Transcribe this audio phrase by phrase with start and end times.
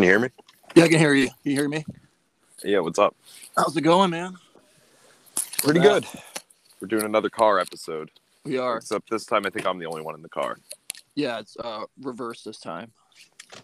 [0.00, 0.28] Can you hear me?
[0.76, 1.26] Yeah, I can hear you.
[1.26, 1.84] Can you hear me?
[2.64, 3.14] Yeah, what's up?
[3.54, 4.34] How's it going, man?
[5.58, 6.06] Pretty good.
[6.80, 8.10] We're doing another car episode.
[8.46, 8.78] We are.
[8.78, 10.56] Except this time I think I'm the only one in the car.
[11.16, 12.92] Yeah, it's uh reverse this time.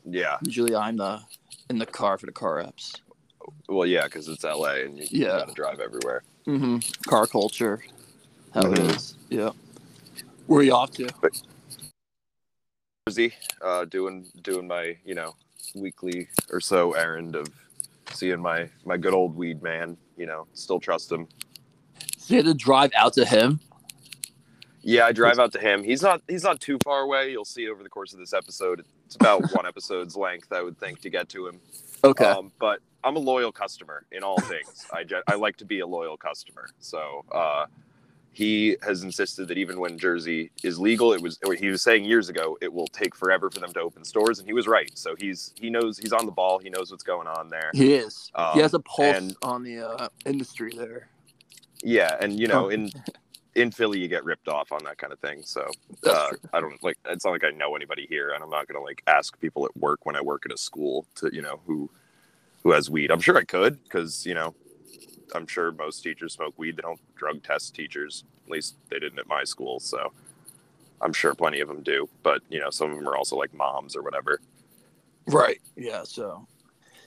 [0.04, 0.36] Yeah.
[0.42, 1.20] Usually I'm the
[1.70, 3.00] in the car for the car apps.
[3.66, 5.38] Well, yeah, because it's LA and you, you Yeah.
[5.38, 6.22] gotta drive everywhere.
[6.46, 7.08] Mm-hmm.
[7.08, 7.82] Car culture.
[8.52, 8.94] How it Mhm.
[8.94, 9.14] is.
[9.30, 9.52] Yeah.
[10.48, 11.08] Where are you off to?
[13.08, 13.32] Jersey,
[13.62, 15.34] uh, doing doing my you know
[15.74, 17.48] weekly or so errand of
[18.12, 19.96] seeing my my good old weed man.
[20.16, 21.28] You know, still trust him.
[22.18, 23.60] So you had to drive out to him.
[24.82, 25.82] Yeah, I drive out to him.
[25.82, 27.30] He's not he's not too far away.
[27.30, 28.84] You'll see over the course of this episode.
[29.04, 31.60] It's about one episode's length, I would think, to get to him.
[32.04, 32.24] Okay.
[32.24, 34.86] Um, but I'm a loyal customer in all things.
[34.92, 36.68] I, I like to be a loyal customer.
[36.78, 37.66] So uh,
[38.36, 42.28] he has insisted that even when Jersey is legal, it was he was saying years
[42.28, 44.90] ago it will take forever for them to open stores, and he was right.
[44.94, 46.58] So he's he knows he's on the ball.
[46.58, 47.70] He knows what's going on there.
[47.72, 48.30] he is.
[48.34, 51.08] Um, he has a pulse and- on the uh, industry there.
[51.82, 52.68] Yeah, and you know Oh.
[52.68, 52.90] in
[53.54, 55.40] in Philly you get ripped off on that kind of thing.
[55.42, 55.66] So
[56.06, 56.28] uh.
[56.52, 59.02] I don't like it's not like I know anybody here, and I'm not gonna like
[59.06, 61.88] ask people at work when I work at a school to you know who
[62.62, 63.10] who has weed.
[63.10, 64.54] I'm sure I could because you know
[65.34, 66.76] I'm sure most teachers smoke weed.
[66.76, 68.24] They don't drug test teachers.
[68.46, 69.80] At least they didn't at my school.
[69.80, 70.12] So
[71.00, 72.08] I'm sure plenty of them do.
[72.22, 74.40] But you know some of them are also like moms or whatever.
[75.26, 75.60] Right.
[75.76, 76.04] Yeah.
[76.04, 76.46] So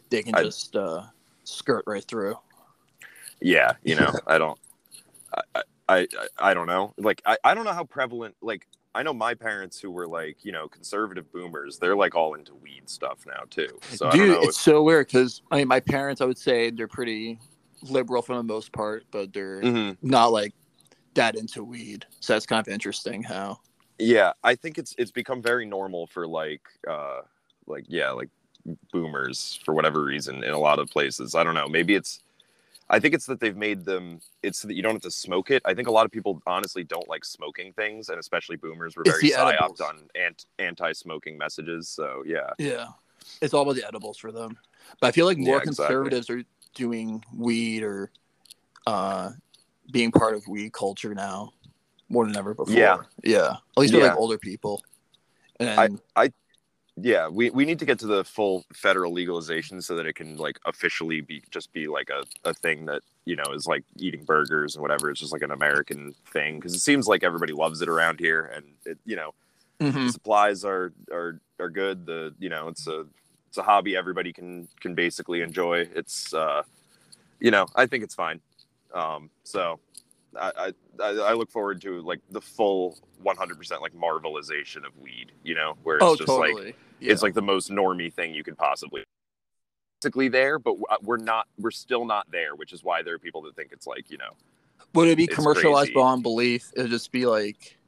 [0.10, 1.04] they can I- just uh,
[1.44, 2.36] skirt right through.
[3.42, 4.60] Yeah, you know I don't.
[5.54, 6.94] I, I I don't know.
[6.98, 10.44] Like I, I don't know how prevalent like I know my parents who were like,
[10.44, 13.80] you know, conservative boomers, they're like all into weed stuff now too.
[13.92, 14.42] So I don't Dude, know.
[14.42, 17.40] it's so weird because I mean, my parents, I would say they're pretty
[17.84, 19.98] liberal for the most part, but they're Mhm.
[20.02, 20.54] not like
[21.14, 22.06] that into weed.
[22.20, 23.60] So that's kind of interesting how.
[23.98, 27.22] Yeah, I think it's it's become very normal for like uh
[27.68, 28.30] like yeah, like
[28.92, 31.36] boomers for whatever reason in a lot of places.
[31.36, 31.68] I don't know.
[31.68, 32.22] Maybe it's
[32.92, 35.52] I think it's that they've made them it's so that you don't have to smoke
[35.52, 35.62] it.
[35.66, 39.04] I think a lot of people honestly don't like smoking things and especially boomers were
[39.04, 41.90] very psyoped on ant- anti-smoking messages.
[41.90, 42.52] So yeah.
[42.58, 42.88] Yeah.
[43.42, 44.58] It's all about the edibles for them.
[45.02, 45.86] But I feel like more Yeah, exactly.
[45.86, 46.44] conservatives are
[46.76, 48.12] doing weed or
[48.88, 49.32] uh,
[49.92, 51.52] being part of weed culture now
[52.10, 52.74] more than ever before.
[52.74, 52.98] Yeah.
[53.24, 53.56] Yeah.
[53.76, 54.08] At least Yeah.
[54.08, 54.84] like older people.
[55.60, 56.32] And I,
[57.02, 60.36] yeah we, we need to get to the full federal legalization so that it can
[60.36, 64.24] like officially be just be like a, a thing that you know is like eating
[64.26, 67.82] burgers and whatever it's just like an american thing because it seems like everybody loves
[67.82, 69.34] it around here and it you know
[69.80, 70.12] Mhm.
[70.12, 73.06] supplies are are are good the you know it's a
[73.50, 76.62] it's a hobby everybody can can basically enjoy it's uh
[77.40, 78.40] you know i think it's fine
[78.94, 79.80] um so
[80.40, 85.56] I, I I look forward to like the full 100% like marvelization of weed, you
[85.56, 87.12] know, where it's oh, just like yeah.
[87.12, 89.04] it's like the most normy thing you could possibly
[90.02, 93.20] basically there but uh, we're not we're still not there which is why there are
[93.20, 94.32] people that think it's like you know
[94.94, 95.94] Would it be commercialized crazy.
[95.94, 96.72] beyond belief?
[96.76, 97.79] It'd just be like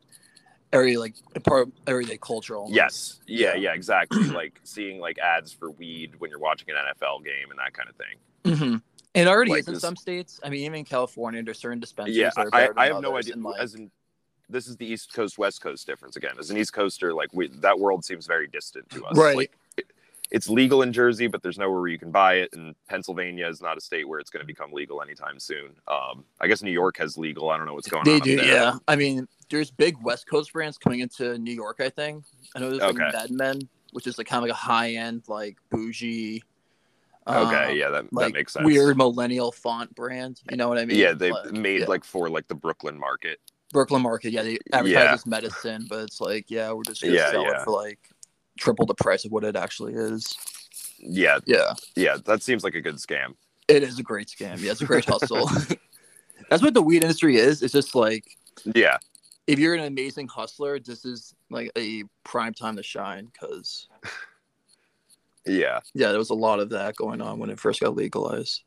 [0.73, 2.67] every like part of everyday cultural.
[2.71, 3.73] Yes yeah Yeah.
[3.73, 7.73] exactly like seeing like ads for weed when you're watching an nfl game and that
[7.73, 8.77] kind of thing hmm
[9.13, 10.39] It already Like is in this- some states.
[10.43, 12.17] I mean, even in California, there's certain dispensaries.
[12.17, 13.91] yeah that are I, I have no idea like- as in
[14.49, 17.47] this is the east coast west coast difference again as an east coaster like we,
[17.47, 19.35] that world seems very distant to us Right.
[19.37, 19.85] like it,
[20.29, 23.61] it's legal in jersey but there's nowhere where you can buy it and pennsylvania is
[23.61, 26.71] not a state where it's going to become legal anytime soon um i guess new
[26.71, 28.77] york has legal i don't know what's going they on up do, yeah.
[28.89, 31.77] I mean, there's big West Coast brands coming into New York.
[31.79, 32.23] I think
[32.55, 33.03] I know there's Okay.
[33.03, 36.43] like MedMen, which is like kind of like a high end, like bougie.
[37.27, 38.65] Okay, um, yeah, that, like that makes sense.
[38.65, 40.41] weird millennial font brand.
[40.49, 40.97] You know what I mean?
[40.97, 41.85] yeah, they Like, made yeah.
[41.85, 43.39] like for like the Brooklyn market.
[43.71, 44.33] Brooklyn Market.
[44.33, 45.13] Yeah, they advertise Yeah.
[45.13, 47.61] as medicine, but it's like, yeah, we're just gonna Yeah, sell yeah.
[47.61, 47.99] it for like
[48.59, 50.35] triple the price of what it actually is.
[50.99, 53.35] Yeah, Yeah, yeah, that seems like a good scam.
[53.67, 54.59] it is a great scam.
[54.59, 55.49] Yeah, it's a great hustle.
[56.49, 57.61] That's what the weed industry is.
[57.61, 58.25] It's just like
[58.75, 58.97] Yeah,
[59.51, 63.87] if you're an amazing hustler, this is like a prime time to shine because
[65.45, 68.63] yeah, yeah, there was a lot of that going on when it first got legalized.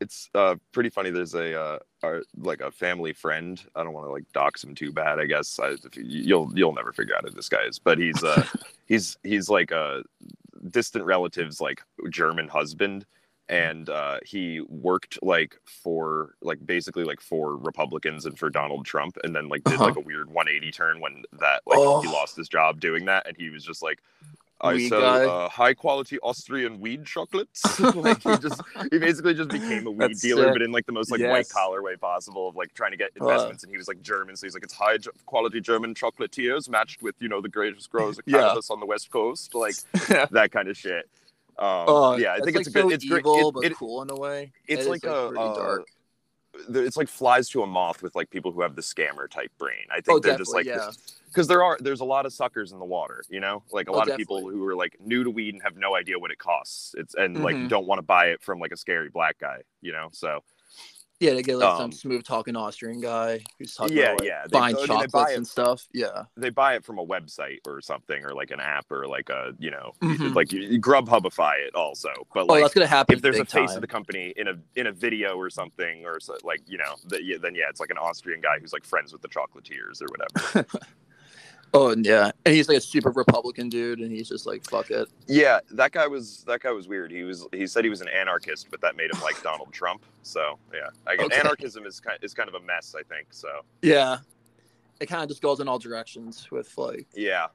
[0.00, 1.10] it's uh pretty funny.
[1.10, 3.62] There's a uh our, like a family friend.
[3.76, 5.20] I don't want to like dox him too bad.
[5.20, 7.98] I guess I, if you, you'll you'll never figure out who this guy is, but
[7.98, 8.44] he's uh
[8.86, 10.02] he's he's like a
[10.70, 13.04] distant relative's like German husband.
[13.50, 19.18] And uh, he worked like for like basically like for Republicans and for Donald Trump,
[19.24, 19.86] and then like did Uh-huh.
[19.86, 22.12] like a weird 180 turn when that like he Oh.
[22.12, 23.98] lost his job doing that, and he was just like,
[24.62, 27.80] I sell uh, high quality Austrian weed chocolates.
[27.94, 28.62] like he just
[28.92, 30.52] he basically just became a weed That's dealer, sick.
[30.52, 31.30] but in like the most like Yes.
[31.32, 33.24] white collar way possible of like trying to get Uh.
[33.24, 33.64] investments.
[33.64, 37.16] and he was like German, so he's like it's high quality German chocolatiers matched with
[37.20, 38.42] you know the greatest growers of Yeah.
[38.42, 39.74] cannabis on the west coast, like
[40.30, 41.08] that kind of shit.
[41.60, 42.88] Um, Oh, yeah, I think like, it's a good.
[42.88, 43.24] so it's great.
[43.26, 44.50] It- but it- cool in a way.
[44.66, 45.86] it's It is, like a, pretty uh, dark.
[46.70, 49.84] it's like flies to a moth with like people who have the scammer type brain.
[49.90, 50.96] I think Oh, they're just like definitely,
[51.26, 53.92] because there are there's a lot of suckers in the water, you know, like a
[53.92, 56.30] Oh, lot of people who are like new to weed and have no idea what
[56.30, 56.94] it costs.
[56.96, 57.42] It's and Mhm.
[57.44, 60.08] like don't want to buy it from like a scary black guy, you know.
[60.12, 60.40] So
[61.20, 64.28] Yeah, they get like Um, some smooth talking Austrian guy who's talking Yeah, about like,
[64.28, 65.88] yeah, they- buying I mean, they buy chocolates it- and stuff.
[65.92, 66.24] Yeah.
[66.38, 69.52] they buy it from a website or something or like an app or like a
[69.58, 70.34] you know Mhm.
[70.34, 72.08] like Grubhubify it also.
[72.32, 73.16] But oh, like that's gonna happen.
[73.16, 73.76] if there's a face time.
[73.76, 76.96] of the company in a in a video or something or so, like you know
[77.20, 80.06] yeah, then yeah it's like an Austrian guy who's like friends with the chocolatiers or
[80.08, 80.66] whatever.
[81.72, 85.08] Oh, yeah, and he's like a super Republican dude, and he's just like, fuck it.
[85.28, 87.12] yeah, that guy was that guy was weird.
[87.12, 90.02] He was he said he was an anarchist, but that made him like Donald Trump.
[90.22, 91.38] So yeah, I guess Okay.
[91.38, 92.94] anarchism is kind is kind of a mess.
[92.98, 93.48] I think so.
[93.82, 94.18] Yeah,
[95.00, 97.46] it kind of just goes in all directions with like Yeah,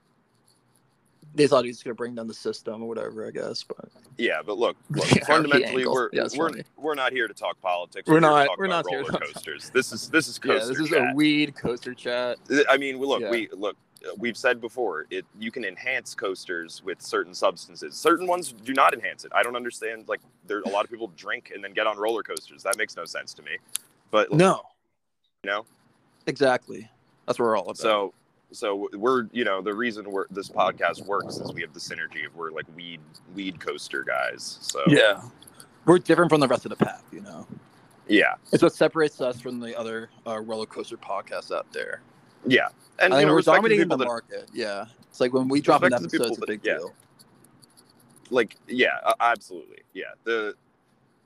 [1.33, 3.63] they thought he was gonna bring down the system or whatever, I guess.
[3.63, 5.93] But yeah, but look, look fundamentally angles.
[5.93, 6.63] we're Yeah, we're funny.
[6.77, 8.07] we're not here to talk politics.
[8.07, 9.71] We're here to not- we're not here to roller talk- coasters.
[9.71, 11.11] This is this is yeah, coaster this is chat.
[11.11, 12.37] a weed coaster chat.
[12.69, 13.29] I mean, look, Yeah.
[13.29, 13.75] we look.
[14.17, 17.95] We've said before, it you can enhance coasters with certain substances.
[17.95, 19.31] Certain ones do not enhance it.
[19.35, 20.05] I don't understand.
[20.07, 22.63] Like, there a lot of people drink and then get on roller coasters.
[22.63, 23.57] That makes no sense to me.
[24.11, 24.61] But No,
[25.43, 25.65] you know,
[26.27, 26.89] exactly.
[27.25, 27.77] That's what we're all about.
[27.77, 28.13] so
[28.51, 32.25] so we're you know the reason we're this podcast works is we have the synergy
[32.25, 32.99] of we're like weed
[33.33, 34.59] weed coaster guys.
[34.61, 35.21] So yeah,
[35.85, 37.01] we're different from the rest of the pack.
[37.11, 37.47] You know,
[38.07, 42.01] yeah, it's what separates us from the other uh, roller coaster podcasts out there.
[42.47, 42.67] Yeah.
[42.99, 44.49] And I you know, we're dominating people the that- market.
[44.53, 46.77] Yeah, it's like when we drop an the episode, it's a big that- yeah.
[46.77, 46.93] deal.
[48.31, 50.55] like yeah absolutely yeah the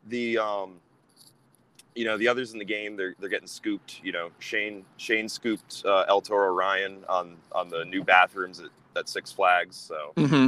[0.10, 0.80] the um
[1.96, 5.30] you know the others in the game they're they're getting scooped you know shane shane
[5.30, 10.12] scooped uh, el toro ryan on on the new bathrooms at, at six flags so
[10.18, 10.48] hmm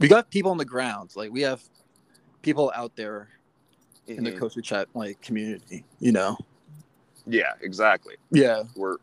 [0.00, 1.12] We got people on the ground.
[1.16, 1.62] Like we have
[2.42, 3.28] people out there
[4.08, 4.38] in the Mhm.
[4.40, 5.84] coaster chat like community.
[6.00, 6.36] You know.
[7.26, 8.96] yeah exactly Yeah, we're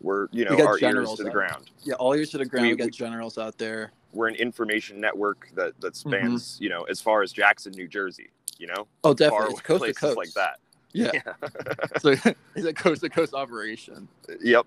[0.00, 1.34] we're you know our ears generals to the out.
[1.34, 1.94] ground yeah.
[1.94, 2.66] All ears to the ground.
[2.66, 3.92] We- We, got we- generals out there.
[4.12, 6.10] we're an information network that that Mm-hmm.
[6.10, 9.52] spans you know as far as jackson new jersey you know Oh, definitely.
[9.52, 10.16] It's coast to coast.
[10.16, 10.58] like that
[10.92, 11.10] Yeah.
[12.00, 12.14] so
[12.54, 14.08] it's a coast to coast operation.
[14.40, 14.66] yep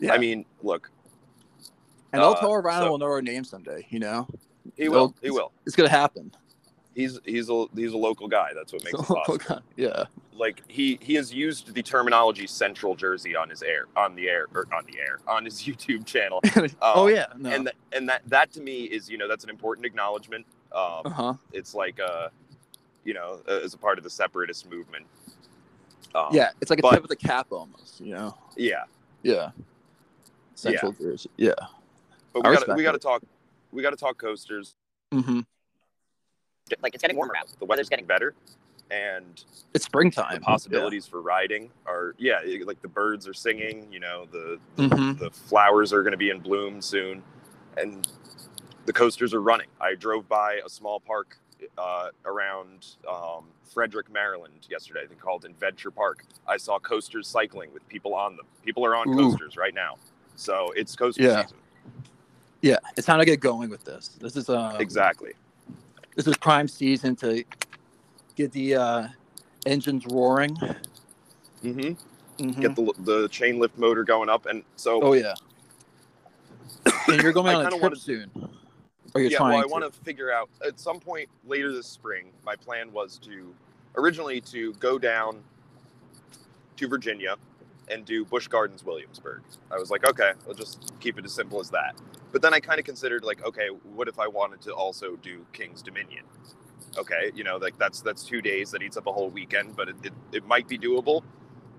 [0.00, 0.12] Yeah.
[0.14, 0.90] i mean look
[2.12, 3.84] and uh, Toro Ryan so- will know our name someday.
[3.90, 4.28] You know,
[4.76, 6.30] he Well, will he will it's gonna happen.
[6.94, 10.04] He's he's a he's a local guy that's what makes it possible yeah.
[10.32, 14.46] like he he has used the terminology central jersey on his air on the air
[14.54, 16.40] or on the air on his youtube channel
[16.82, 17.26] oh Um, yeah.
[17.36, 17.50] No.
[17.50, 21.02] and th- and that that to me is you know that's an important acknowledgement um
[21.04, 21.34] uh huh.
[21.52, 22.28] it's like uh
[23.04, 25.06] you know uh, as a part of the separatist movement
[26.16, 28.00] um, Yeah, it's like a but- tip of the cap almost.
[28.00, 28.38] You know.
[28.56, 28.84] yeah
[29.22, 29.50] Yeah.
[30.54, 31.28] Central Jersey.
[31.36, 31.54] Yeah.
[32.32, 33.22] but I we got we got to talk
[33.72, 34.74] we got to talk coasters
[35.12, 35.40] Mm-hmm.
[36.82, 37.48] Like it's getting warmer out.
[37.58, 38.34] the weather's getting better
[38.90, 39.44] and
[39.74, 40.34] It's springtime.
[40.34, 44.88] the possibilities for riding are yeah like the birds are singing you know the Yeah.
[44.88, 45.18] Mhm.
[45.18, 47.22] the flowers are going to be in bloom soon
[47.76, 48.06] and
[48.86, 51.38] the coasters are running i drove by a small park
[51.78, 57.72] uh, around um, frederick maryland yesterday i think called adventure park i saw coasters cycling
[57.72, 59.16] with people on them people are on Ooh.
[59.30, 59.96] coasters right now
[60.36, 61.42] so it's coaster Yeah.
[61.42, 61.56] season
[62.60, 64.08] Yeah, it's time to get going with this.
[64.20, 65.34] This is uh exactly
[66.14, 67.44] this is prime season to
[68.36, 69.08] get the uh,
[69.66, 70.54] engines roaring.
[71.62, 71.92] hmm
[72.36, 72.60] Mhm.
[72.60, 75.34] get the, the chain lift motor going up and so oh yeah.
[77.06, 78.30] and you're going on a trip wanted- soon.
[79.14, 79.68] Or you're yeah, trying well, I to.
[79.68, 82.32] want to figure out at some point later this spring.
[82.44, 83.54] My plan was to
[83.96, 85.44] originally to go down
[86.76, 87.36] to Virginia
[87.86, 89.42] and do Busch Gardens Williamsburg.
[89.70, 91.94] I was like, okay, I'll just keep it as simple as that.
[92.34, 95.46] But then I kind of considered like, okay, what if I wanted to also do
[95.52, 96.24] King's Dominion?
[96.98, 99.88] Okay, you know, like that's that's two days that eats up a whole weekend, but
[99.88, 101.22] it, it, it might be doable.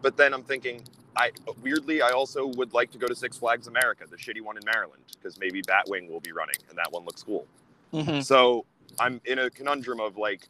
[0.01, 0.81] But then I'm thinking,
[1.17, 1.31] I
[1.61, 4.63] weirdly I also would like to go to Six Flags America, the shitty one in
[4.65, 7.45] Maryland, because maybe Batwing will be running and that one looks cool.
[7.93, 8.23] Mhm.
[8.23, 8.65] So
[8.97, 10.47] I'm in a conundrum of like,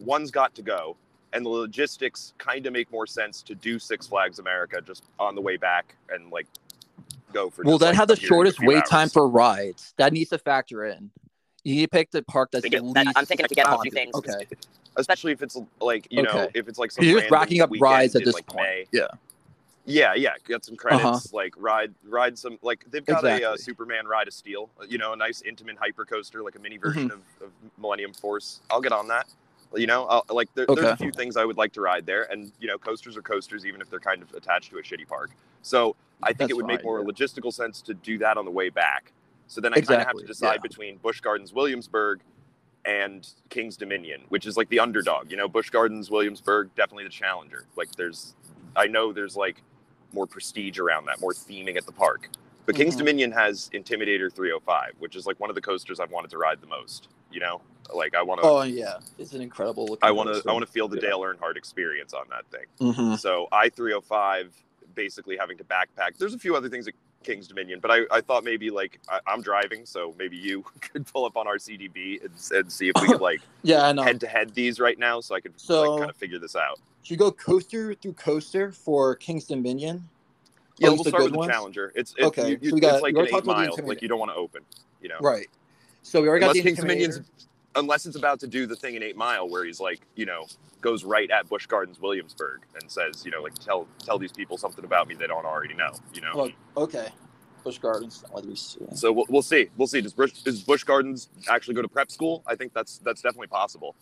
[0.00, 0.96] one's got to go,
[1.32, 5.36] and the logistics kind of make more sense to do Six Flags America just on
[5.36, 6.48] the way back and like
[7.32, 7.62] go for.
[7.64, 9.28] Well, just, then like, have the a period of a shortest few wait time for
[9.28, 9.94] rides.
[9.96, 11.10] That needs to factor in.
[11.64, 12.92] You need to pick the park that's We the do.
[12.94, 13.18] That- least.
[13.18, 14.22] I'm thinking if you get all three popular.
[14.22, 14.38] things.
[14.48, 14.56] Okay.
[14.96, 16.48] especially if it's like you know Okay.
[16.54, 18.62] if it's like some You're just racking up rides at this like, point.
[18.66, 18.84] May.
[18.92, 19.06] Yeah.
[19.90, 21.02] Yeah, yeah, get some credits.
[21.04, 21.18] Uh-huh.
[21.32, 22.58] Like ride, ride some.
[22.60, 24.68] Like they've got a uh, Superman ride of steel.
[24.86, 27.42] You know, a nice intimate hyper coaster, like a mini version Mm-hmm.
[27.42, 28.60] of, of Millennium Force.
[28.70, 29.28] I'll get on that.
[29.74, 32.30] You know, I'll, like there, there's a few things I would like to ride there,
[32.30, 35.08] and you know, coasters are coasters, even if they're kind of attached to a shitty
[35.08, 35.30] park.
[35.62, 37.06] So I think That's it would make more yeah.
[37.06, 39.12] logistical sense to do that on the way back.
[39.46, 40.60] So then I kind of have to decide yeah.
[40.62, 42.20] between Busch Gardens, Williamsburg,
[42.84, 45.30] and King's Dominion, which is like the underdog.
[45.30, 47.64] You know, Busch Gardens, Williamsburg, definitely the challenger.
[47.76, 48.34] Like there's,
[48.76, 49.62] I know there's like
[50.12, 52.28] more prestige around that, more theming at the park.
[52.66, 52.98] But King's Mhm.
[52.98, 56.60] Dominion has Intimidator 305, which is like one of the coasters I've wanted to ride
[56.60, 57.08] the most.
[57.30, 57.60] You know,
[57.94, 59.84] like I want to, Oh yeah, it's an incredible.
[59.86, 60.48] looking I want to.
[60.48, 61.08] I want to feel the Yeah.
[61.10, 62.66] Dale Earnhardt experience on that thing.
[62.94, 63.18] Mhm.
[63.18, 64.54] So I 305,
[64.98, 66.18] basically having to backpack.
[66.18, 69.20] There's a few other things at King's Dominion, but I, I thought maybe like I,
[69.28, 73.06] I'm driving, so maybe you could pull up on RCDB and, and see if we
[73.06, 74.02] could like Yeah, I know.
[74.02, 76.56] head to head these right now, so I could So- like kind of figure this
[76.56, 76.80] out.
[77.04, 80.06] Should you go coaster through coaster for King's Dominion?
[80.78, 81.52] Yeah, we'll start good with the?
[81.52, 81.92] Challenger.
[81.94, 83.76] It's it, Okay, you- you- so we got- it's like we an eight mile.
[83.84, 84.62] Like you don't want to open,
[85.00, 85.18] you know.
[85.20, 85.46] Right.
[86.02, 87.20] So we already got the King's Dominion's.
[87.78, 90.46] Unless it's about to do the thing in Eight Mile where he's like, you know,
[90.80, 94.58] goes right at Busch Gardens Williamsburg and says, you know, like tell tell these people
[94.58, 96.32] something about me they don't already know, you know.
[96.34, 97.08] Well, okay.
[97.64, 98.24] Busch Gardens.
[98.32, 98.78] Let me see.
[98.94, 99.68] So we'll, we'll see.
[99.76, 100.00] We'll see.
[100.00, 102.42] Does Busch, does Busch Gardens actually go to prep school?
[102.46, 103.94] I think that's that's definitely possible.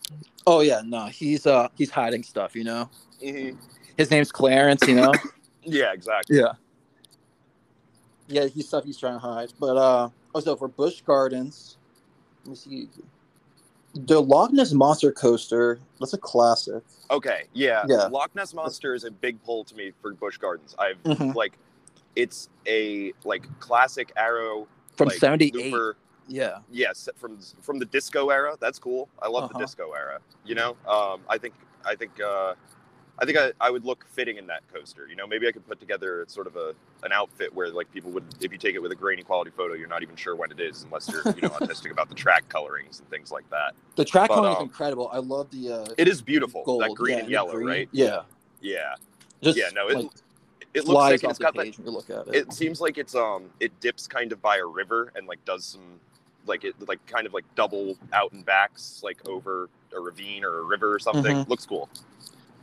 [0.47, 2.55] Oh yeah, no, he's uh he's hiding stuff.
[2.57, 2.91] You know,
[3.23, 3.57] Mm-hmm.
[3.97, 4.87] his name's Clarence.
[4.89, 5.13] You know.
[5.69, 6.37] Yeah, exactly.
[6.39, 6.53] yeah.
[8.29, 9.53] Yeah, he's stuff he's trying to hide.
[9.59, 11.77] But uh, also for Busch Gardens,
[12.45, 12.89] let me see.
[14.05, 15.79] The Loch Ness Monster Coaster.
[16.01, 16.83] That's a classic.
[17.11, 17.45] Okay.
[17.55, 17.85] Yeah.
[17.89, 18.05] Yeah.
[18.07, 20.75] Loch Ness Monster is a big pull to me for Busch Gardens.
[20.79, 21.35] I've Mhm.
[21.35, 21.59] like,
[22.15, 25.55] it's a like classic arrow From like, '78.
[25.73, 25.97] looper.
[26.29, 26.59] Yeah.
[26.71, 28.57] Yes, from from the disco era.
[28.61, 29.09] That's cool.
[29.23, 29.53] I love Uh-huh.
[29.59, 30.19] the disco era.
[30.45, 32.55] You know, um, I think I think uh,
[33.19, 35.09] I think I, I would look fitting in that coaster.
[35.09, 38.11] You know, maybe I could put together sort of a an outfit where like people
[38.13, 40.51] would, if you take it with a grainy quality photo, you're not even sure when
[40.51, 43.75] it is unless you're you know autistic about the track colorings and things like that.
[43.97, 45.09] The track coloring is um, incredible.
[45.13, 46.63] I love the uh, It is beautiful.
[46.65, 46.83] gold.
[46.83, 47.67] that green yeah, and yellow, green.
[47.67, 47.89] right?
[47.93, 48.23] Yeah.
[48.61, 48.95] Yeah,
[49.43, 49.69] Just yeah.
[49.75, 50.07] No, it like,
[50.75, 51.79] it looks like it's got that.
[51.79, 52.35] you look at it.
[52.35, 55.65] It seems like it's um it dips kind of by a river and like does
[55.65, 56.01] some
[56.47, 60.59] like it like kind of like double out and backs like over a ravine or
[60.59, 61.45] a river or something.
[61.45, 61.89] Looks cool.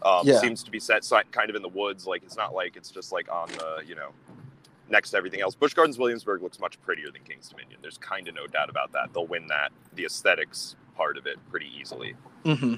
[0.05, 0.39] Um, Yeah.
[0.39, 2.05] Seems to be set si- kind of in the woods.
[2.05, 4.09] Like it's not like it's just like on the you know
[4.89, 5.55] next to everything else.
[5.55, 7.79] Busch Gardens Williamsburg looks much prettier than King's Dominion.
[7.81, 9.13] There's kind of no doubt about that.
[9.13, 12.15] They'll win that the aesthetics part of it pretty easily.
[12.43, 12.75] hmm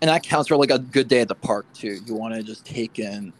[0.00, 1.98] And that counts for like a good day at the park too.
[2.04, 3.32] You want to just take in.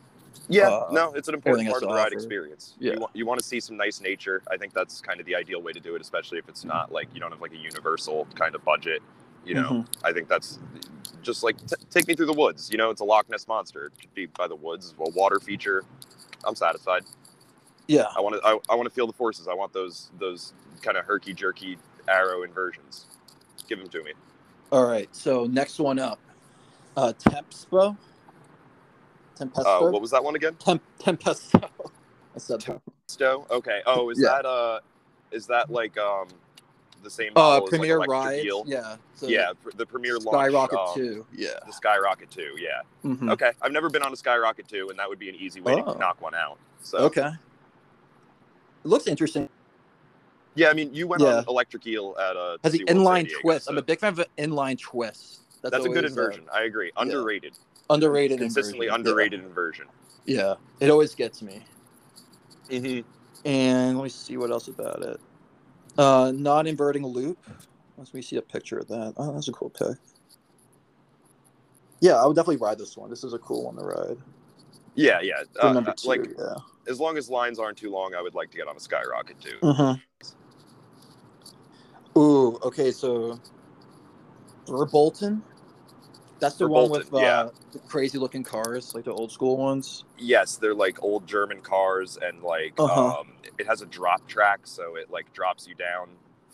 [0.50, 2.14] Yeah, Uh, no, it's an important part of the ride offer.
[2.14, 2.75] experience.
[2.78, 2.94] Yeah.
[2.94, 4.42] You, want, you want to see some nice nature.
[4.50, 6.90] I think that's kind of the ideal way to do it, especially if it's not
[6.90, 9.02] like you don't have like a universal kind of budget.
[9.44, 9.87] You know, Mhm.
[10.04, 10.58] I think that's
[11.22, 12.70] just like t- take me through the woods.
[12.70, 13.87] You know, it's a Loch Ness monster.
[13.87, 15.84] It should be by the woods, a water feature.
[16.44, 17.04] I'm satisfied.
[17.87, 18.06] Yeah.
[18.16, 18.46] I want to.
[18.46, 19.48] I, I want to feel the forces.
[19.48, 23.06] I want those those kind of herky jerky arrow inversions.
[23.68, 24.12] Give them to me.
[24.72, 25.08] All right.
[25.14, 26.20] So next one up,
[26.96, 27.96] uh, Tempspo.
[29.38, 29.88] Tempesto.
[29.88, 30.54] Uh, what was that one again?
[30.58, 31.68] Temp- Tempesto.
[32.34, 32.64] I said.
[33.08, 33.46] Stowe.
[33.50, 33.80] Okay.
[33.87, 34.28] Oh, is Yeah.
[34.30, 34.80] that uh,
[35.32, 36.28] is that like um,
[37.02, 38.44] the same Uh, model as, like, Premier Ride.
[38.44, 38.64] Eel?
[38.66, 38.96] Yeah.
[39.14, 40.34] So yeah, pr- the Premier launch.
[40.50, 41.26] Skyrocket um, two.
[41.32, 41.48] Yeah.
[41.66, 42.82] The Skyrocket 2, yeah.
[43.04, 43.30] Mhm.
[43.32, 45.74] Okay, I've never been on a Skyrocket 2, and that would be an easy way
[45.86, 45.92] Oh.
[45.94, 46.58] to knock one out.
[46.82, 47.28] So, Okay.
[48.84, 49.48] It looks interesting.
[50.54, 51.38] yeah, I mean, you went Yeah.
[51.38, 52.58] on Electric Eel at a.
[52.62, 53.68] Has the Sea World inline Diego, twist.
[53.68, 55.40] I'm a big fan of an inline twist.
[55.62, 56.44] That's, That's a good always, uh, inversion.
[56.52, 56.92] I agree.
[56.96, 57.54] Underrated.
[57.90, 58.38] underrated.
[58.38, 59.04] Consistently inversion.
[59.04, 59.10] Yeah.
[59.10, 59.86] underrated inversion.
[60.26, 60.54] Yeah.
[60.80, 61.64] It always gets me.
[62.68, 63.08] Mm-hmm.
[63.46, 65.18] And let me see what else about it.
[65.98, 67.38] Uh, non-inverting loop.
[67.96, 69.14] Let me see a picture of that.
[69.16, 69.96] Oh, that's a cool pic.
[72.00, 73.10] Yeah, I would definitely ride this one.
[73.10, 74.16] This is a cool one to ride.
[74.94, 75.42] Yeah, yeah.
[75.60, 76.54] Uh, number two, like, yeah.
[76.88, 79.40] as long as lines aren't too long, I would like to get on a Skyrocket
[79.40, 79.58] too.
[79.62, 80.00] Mm-hmm.
[82.20, 83.40] Ooh, okay, so
[84.66, 85.42] Verbolten.
[86.40, 87.49] That's the one with uh, yeah.
[87.73, 90.04] the crazy looking cars, like the old school ones.
[90.18, 93.21] Yes, they're like old German cars, and like Uh-huh.
[93.21, 96.11] um, it has a drop track, so it like drops you down.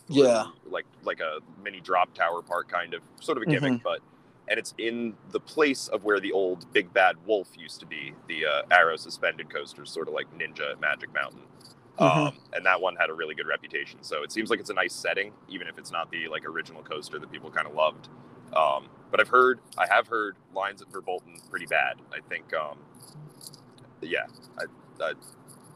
[0.09, 0.45] Yeah.
[0.69, 3.83] like like a mini drop tower part, kind of, sort of a gimmick, Mm-hmm.
[3.83, 4.01] but
[4.49, 8.13] and it's in the place of where the old Big Bad Wolf used to be,
[8.29, 11.41] the uh, arrow suspended coaster, sort of like Ninja at Magic Mountain.
[11.99, 12.27] Mhm.
[12.29, 14.03] Um, and that one had a really good reputation.
[14.03, 16.83] So it seems like it's a nice setting, even if it's not the like original
[16.83, 18.09] coaster that people kind of loved.
[18.57, 21.97] Um, but I've heard, I have heard lines at Verbolten pretty bad.
[22.13, 22.79] I think, um,
[24.01, 24.27] yeah,
[24.59, 24.65] I,
[25.03, 25.13] I,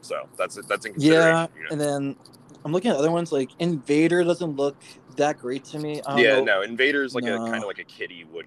[0.01, 1.27] so that's that's in consideration.
[1.27, 1.69] Yeah, you know?
[1.71, 2.15] and then
[2.63, 4.77] I'm looking at other ones like Invader doesn't look
[5.15, 6.01] that great to me.
[6.15, 6.43] Yeah, know.
[6.43, 8.45] no, Invader's like a kind of like a kitty wood.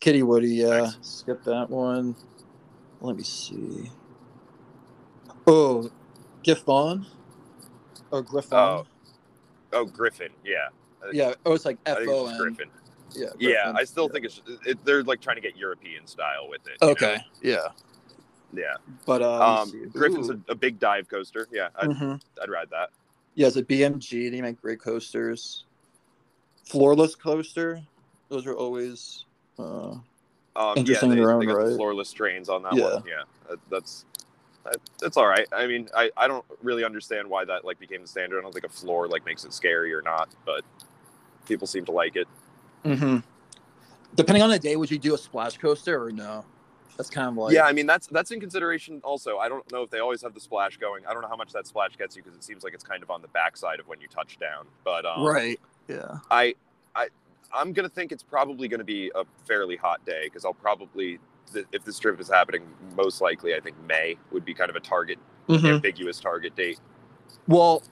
[0.00, 0.80] Kitty Woody, yeah.
[0.80, 0.98] Nice.
[1.00, 2.14] Skip that one.
[3.00, 3.90] Let me see.
[5.46, 5.90] Oh,
[6.42, 7.06] Giffon
[8.10, 8.58] or Griffon.
[8.58, 8.86] Oh,
[9.74, 10.68] Oh, Griffin, yeah,
[11.12, 11.34] yeah.
[11.44, 12.38] Oh, it's like F O N.
[12.38, 12.68] Griffin.
[13.14, 13.28] Yeah.
[13.38, 16.78] Yeah, I still think it's it, they're like trying to get European style with it.
[16.80, 16.92] you know?
[16.92, 17.18] Okay.
[17.42, 17.68] Yeah.
[18.52, 18.74] Yeah.
[19.06, 19.72] But uh, Um.
[19.92, 21.48] Griffon's a, a big dive coaster.
[21.52, 22.20] Yeah, I'd, Mhm.
[22.42, 22.90] I'd ride that.
[23.34, 24.30] Yeah, it's a BMG.
[24.30, 25.64] They make great coasters.
[26.66, 27.80] floorless coaster.
[28.28, 29.24] Those are always
[29.58, 30.02] uh, Um,
[30.76, 31.68] Interesting yeah, in they, their own they got right.
[31.70, 32.94] the floorless trains on that Yeah.
[32.94, 33.02] one.
[33.06, 34.04] Yeah, that, that's
[34.64, 35.46] that, that's all right.
[35.52, 38.38] I mean, I, I don't really understand why that like became the standard.
[38.38, 40.64] I don't think a floor like makes it scary or not, but
[41.46, 42.26] people seem to like it.
[42.84, 43.18] Mm-hmm.
[44.14, 44.76] depending on the day.
[44.76, 46.44] Would you do a splash coaster or no?
[46.96, 49.00] That's kind of like yeah, I mean that's that's in consideration.
[49.02, 51.04] Also, I don't know if they always have the splash going.
[51.06, 53.02] I don't know how much that splash gets you because it seems like it's kind
[53.02, 54.66] of on the backside of when you touch down.
[54.84, 55.58] But um, right.
[55.88, 56.18] Yeah.
[56.30, 56.54] I
[56.94, 57.08] I
[57.52, 61.18] I'm gonna think it's probably gonna be a fairly hot day because I'll probably
[61.52, 62.62] th- if this trip is happening,
[62.96, 65.74] most likely I think May would be kind of a target Mhm.
[65.74, 66.78] ambiguous target date.
[67.48, 67.82] Well,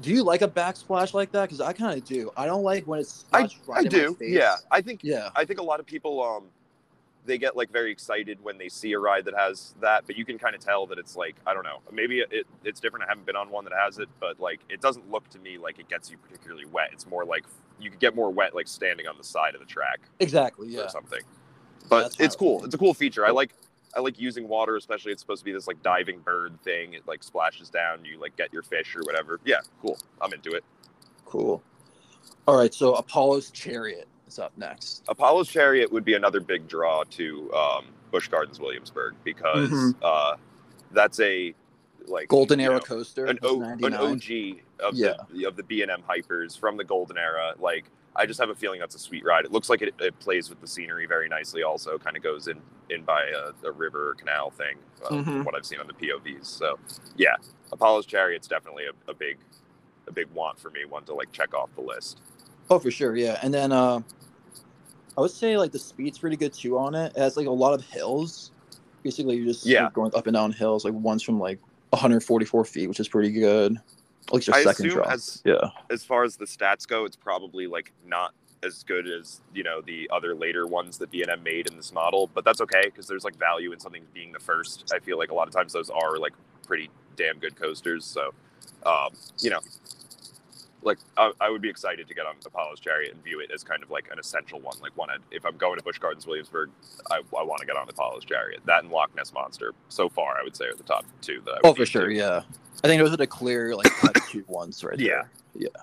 [0.00, 1.42] do you like a backsplash like that?
[1.42, 2.30] Because I kind of do.
[2.36, 4.16] I don't like when it's I, right I do.
[4.20, 5.30] Yeah, I think Yeah.
[5.34, 6.44] I think a lot of people um
[7.24, 10.24] they get like very excited when they see a ride that has that, but you
[10.24, 13.04] can kind of tell that it's like I don't know, maybe it, it's different.
[13.04, 15.58] I haven't been on one that has it, but like it doesn't look to me
[15.58, 16.90] like it gets you particularly wet.
[16.92, 17.44] It's more like
[17.80, 20.68] you could get more wet like standing on the side of the track Exactly.
[20.68, 20.82] Yeah.
[20.82, 21.20] or something.
[21.88, 22.64] But That's it's cool.
[22.64, 23.24] It's a cool feature.
[23.26, 23.52] I like
[23.96, 26.92] I like using water, especially it's supposed to be this like diving bird thing.
[26.94, 29.40] It like splashes down, you like get your fish or whatever.
[29.44, 29.98] Yeah, cool.
[30.20, 30.62] I'm into it.
[31.24, 31.62] Cool.
[32.46, 32.72] All right.
[32.74, 35.02] So Apollo's Chariot is up next.
[35.08, 39.94] Apollo's Chariot would be another big draw to um, Busch Gardens Williamsburg because Mhm.
[40.02, 40.36] uh,
[40.92, 41.54] that's a
[42.06, 43.24] like Golden Era know, coaster.
[43.26, 45.14] an, o- an OG of Yeah.
[45.32, 47.54] the of the B and M hypers from the Golden Era.
[47.58, 49.44] Like I just have a feeling that's a sweet ride.
[49.44, 51.62] It looks like it, it plays with the scenery very nicely.
[51.62, 55.24] Also, kind of goes in in by a, a river or canal thing uh, Mhm.
[55.24, 56.46] from what I've seen on the POVs.
[56.46, 56.78] So
[57.16, 57.34] yeah,
[57.72, 59.38] Apollo's Chariot's definitely a, a big
[60.08, 60.84] a big want for me.
[60.84, 62.20] One to like check off the list.
[62.70, 63.16] Oh, for sure.
[63.16, 63.38] Yeah.
[63.42, 64.00] And then uh,
[65.16, 67.12] I would say like the speed's pretty good too on it.
[67.16, 68.52] It has like a lot of hills.
[69.02, 69.88] Basically, you're just like, Yeah.
[69.92, 70.84] going up and down hills.
[70.84, 71.58] Like one's from like
[71.90, 73.76] 144 feet, which is pretty good.
[74.32, 75.10] Least your I second assume drop.
[75.10, 75.70] as yeah.
[75.90, 79.80] as far as the stats go, it's probably like not as good as you know
[79.80, 83.24] the other later ones that B&M made in this model, but that's okay because there's
[83.24, 84.90] like value in something being the first.
[84.94, 86.32] I feel like a lot of times those are like
[86.66, 88.04] pretty damn good coasters.
[88.04, 88.32] So,
[88.84, 89.10] um,
[89.40, 89.60] you know,
[90.82, 93.64] like I, I would be excited to get on Apollo's Chariot and view it as
[93.64, 94.76] kind of like an essential one.
[94.80, 96.70] Like one, I'd- if I'm going to Busch Gardens Williamsburg,
[97.10, 98.60] I, I want to get on Apollo's Chariot.
[98.66, 101.42] That and Loch Ness Monster, so far, I would say are the top two.
[101.44, 102.06] That Oh, for sure.
[102.08, 102.42] to- Yeah.
[102.84, 105.22] I think those are the clear like cut two ones right Yeah.
[105.54, 105.70] there.
[105.74, 105.82] Yeah.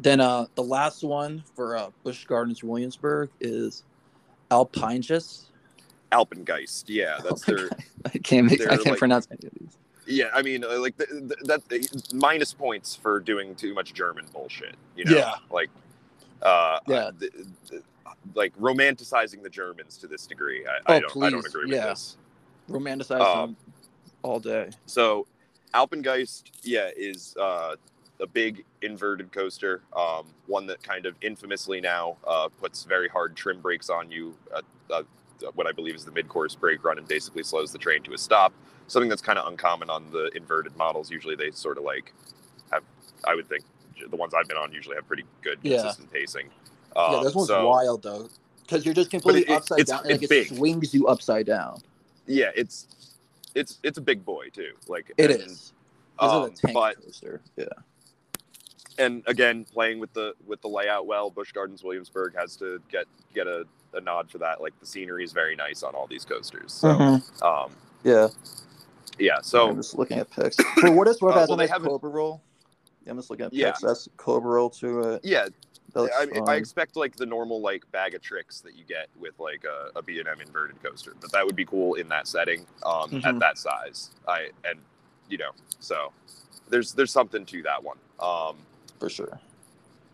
[0.00, 3.84] Then uh the last one for uh Busch Gardens Williamsburg is
[4.50, 5.44] Alpinegis.
[6.12, 7.68] Alpengeist, yeah, that's their.
[8.04, 9.76] I can't make, I can't like- pronounce any of these.
[10.06, 14.26] Yeah, I mean, uh, like th- th- that minus points for doing too much German
[14.32, 14.74] bullshit.
[14.96, 15.34] You know, Yeah.
[15.50, 15.70] like,
[16.42, 17.10] uh, Yeah.
[17.18, 17.32] th-
[17.70, 17.82] th-
[18.34, 20.66] like romanticizing the Germans to this degree.
[20.66, 21.88] I, I Oh, don't, I don't agree yeah.
[21.90, 22.16] with this.
[22.68, 23.56] Romanticize Um, them
[24.22, 24.70] all day.
[24.86, 25.26] So,
[25.74, 27.76] Alpengeist, yeah, is uh,
[28.20, 29.82] a big inverted coaster.
[29.96, 34.36] Um, one that kind of infamously now uh, puts very hard trim brakes on you.
[34.54, 35.02] At, uh,
[35.54, 38.18] what I believe is the mid-course brake run, and basically slows the train to a
[38.18, 38.52] stop.
[38.86, 41.10] Something that's kind of uncommon on the inverted models.
[41.10, 42.12] Usually, they sort of like
[42.70, 42.82] have.
[43.26, 43.64] I would think
[44.10, 45.78] the ones I've been on usually have pretty good Yeah.
[45.82, 46.50] consistent pacing.
[46.96, 48.28] yeah, Um, this one's so, wild though,
[48.62, 50.56] because you're just completely it- upside it's- down, and like, it's it big.
[50.58, 51.80] swings you upside down.
[52.26, 52.86] Yeah, it's
[53.54, 54.72] it's it's a big boy too.
[54.88, 55.46] Like It and, is.
[55.46, 57.40] This is um, a tank but coaster.
[57.56, 57.64] Yeah.
[58.98, 63.06] and again playing with the with the layout well busch gardens williamsburg has to get
[63.34, 66.24] get a, a nod for that like the scenery is very nice on all these
[66.24, 67.42] coasters so Mhm.
[67.42, 67.72] um
[68.04, 68.28] Yeah.
[69.18, 70.56] Yeah So I'm just looking at pics.
[70.80, 72.42] For what it's worth, Uh, well, they haven't- Cobra roll.
[73.04, 73.70] Yeah, I'm just looking at Yeah.
[73.70, 73.80] pics.
[73.82, 75.20] That's Cobra roll to it.
[75.24, 75.48] yeah
[75.96, 79.62] I, I expect like the normal like bag of tricks that you get with like
[79.64, 83.24] a, a b&m inverted coaster but that would be cool in that setting um Mhm.
[83.24, 84.80] at that size i and
[85.28, 86.10] you know so
[86.68, 88.56] there's there's something to that one um
[88.98, 89.38] for sure.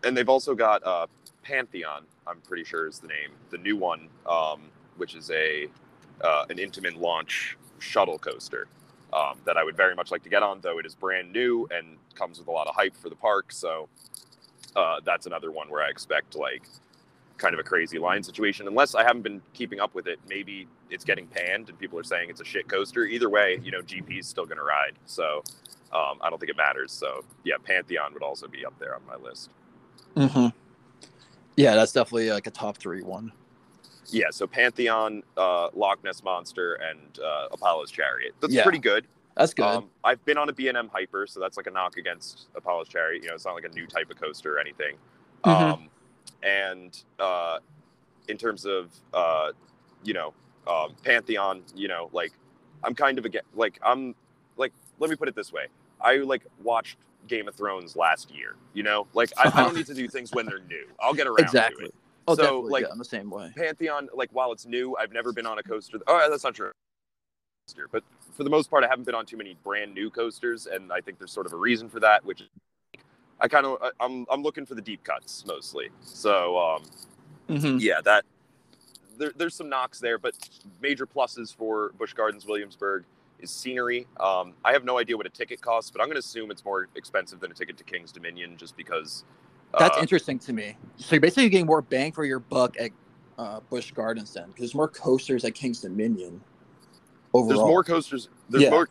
[0.03, 1.07] and they've also got uh,
[1.43, 2.03] Pantheon.
[2.27, 4.61] I'm pretty sure is the name, the new one, um,
[4.97, 5.67] which is a
[6.23, 8.67] uh, an Intamin launch shuttle coaster
[9.13, 10.61] um, that I would very much like to get on.
[10.61, 13.51] Though it is brand new and comes with a lot of hype for the park,
[13.51, 13.89] so
[14.75, 16.63] uh, that's another one where I expect like
[17.37, 18.67] kind of a crazy line situation.
[18.67, 22.03] Unless I haven't been keeping up with it, maybe it's getting panned and people are
[22.03, 23.05] saying it's a shit coaster.
[23.05, 25.43] Either way, you know, GP's still going to ride, so
[25.91, 26.91] um, I don't think it matters.
[26.91, 29.49] So yeah, Pantheon would also be up there on my list.
[30.15, 30.47] hmm
[31.55, 33.31] Yeah, that's definitely like a top three one.
[34.13, 38.33] Yeah, so Pantheon, uh, Loch Ness Monster, and uh, Apollo's Chariot.
[38.39, 38.63] That's Yeah.
[38.63, 39.05] pretty good.
[39.35, 39.65] That's good.
[39.65, 43.23] Um, I've been on a B&M Hyper, so that's like a knock against Apollo's Chariot.
[43.23, 44.95] You know, it's not like a new type of coaster or anything.
[45.45, 45.51] Mhm.
[45.73, 45.89] Um,
[46.43, 47.59] and uh,
[48.27, 49.51] in terms of, uh,
[50.03, 50.33] you know,
[50.67, 52.33] um, Pantheon, you know, like
[52.83, 54.15] I'm kind of again, like I'm
[54.57, 55.67] like, let me put it this way.
[56.01, 56.97] I like watched
[57.27, 58.55] Game of Thrones last year.
[58.73, 60.87] You know, like I, I don't need to do things when they're new.
[60.99, 61.85] I'll get around to exactly.
[61.85, 61.95] it.
[62.31, 62.71] Oh, So, definitely.
[62.71, 63.51] like- yeah, I'm the same way.
[63.55, 65.99] Pantheon, like while it's new, I've never been on a coaster.
[66.07, 66.71] Oh, that's not true.
[67.91, 68.03] But
[68.35, 70.99] for the most part, I haven't been on too many brand new coasters, and I
[71.01, 72.47] think there's sort of a reason for that, which is
[73.39, 75.89] I kind of I'm I'm looking for the deep cuts mostly.
[76.01, 76.83] So um,
[77.47, 78.25] hmm yeah, that
[79.17, 80.33] there, there's some knocks there, but
[80.81, 83.03] major pluses for Busch Gardens Williamsburg
[83.39, 84.07] is scenery.
[84.19, 86.65] Um, I have no idea what a ticket costs, but I'm going to assume it's
[86.65, 89.23] more expensive than a ticket to King's Dominion, just because.
[89.77, 90.75] That's uh, interesting to me.
[90.97, 92.91] So you're basically getting more bang for your buck at
[93.37, 96.41] uh, Busch Gardens then, because there's more coasters at King's Dominion.
[97.33, 98.29] Overall, there's more coasters.
[98.49, 98.69] There's Yeah.
[98.69, 98.89] more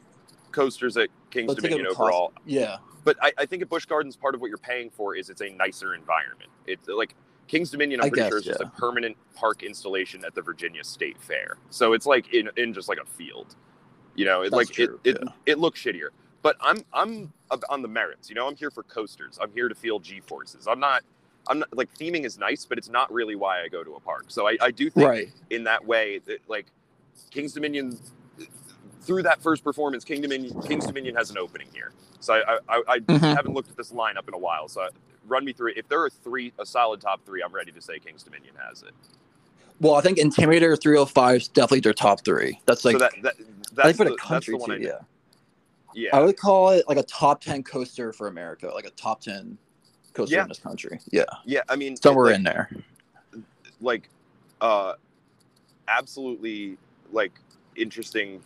[0.52, 2.32] coasters at King's So Dominion overall.
[2.46, 5.30] Yeah, But I, I think at Busch Gardens, part of what you're paying for is
[5.30, 6.50] it's a nicer environment.
[6.66, 7.14] It's like
[7.46, 8.00] King's Dominion.
[8.00, 11.20] I'm I pretty guess, sure it's just a permanent park installation at the Virginia State
[11.20, 11.58] Fair.
[11.70, 13.56] So it's like in, in just like a field.
[14.16, 15.32] You know, it, That's like true, it, it yeah.
[15.46, 16.08] it looks shittier.
[16.42, 17.32] But I'm I'm
[17.68, 18.28] on the merits.
[18.28, 19.38] You know, I'm here for coasters.
[19.42, 20.66] I'm here to feel G forces.
[20.68, 21.02] I'm not.
[21.48, 24.00] I'm not like theming is nice, but it's not really why I go to a
[24.00, 24.26] park.
[24.28, 25.30] So I, I do think right.
[25.50, 26.66] in that way that like
[27.30, 27.98] King's Dominion
[29.02, 31.92] through that first performance, King Dominion King's Dominion has an opening here.
[32.20, 33.36] So I I, I Mhm.
[33.36, 34.68] haven't looked at this lineup in a while.
[34.68, 34.88] So
[35.28, 35.78] run me through it.
[35.78, 38.82] If there are three a solid top three, I'm ready to say King's Dominion has
[38.82, 38.92] it.
[39.80, 42.60] Well, I think Intimidator 305 is definitely their top three.
[42.66, 43.34] That's like so that, that
[43.74, 44.72] that's the, that's the one too.
[44.72, 44.98] I, Yeah.
[45.94, 46.10] Yeah.
[46.16, 49.56] I would call it like a top 10 coaster for America, like a top 10
[50.14, 50.42] coaster Yeah.
[50.42, 51.00] in this country.
[51.10, 52.70] Yeah, yeah, I mean somewhere like, in there.
[53.80, 54.08] like
[54.60, 54.94] uh
[55.88, 56.76] absolutely
[57.12, 57.32] like
[57.76, 58.40] interesting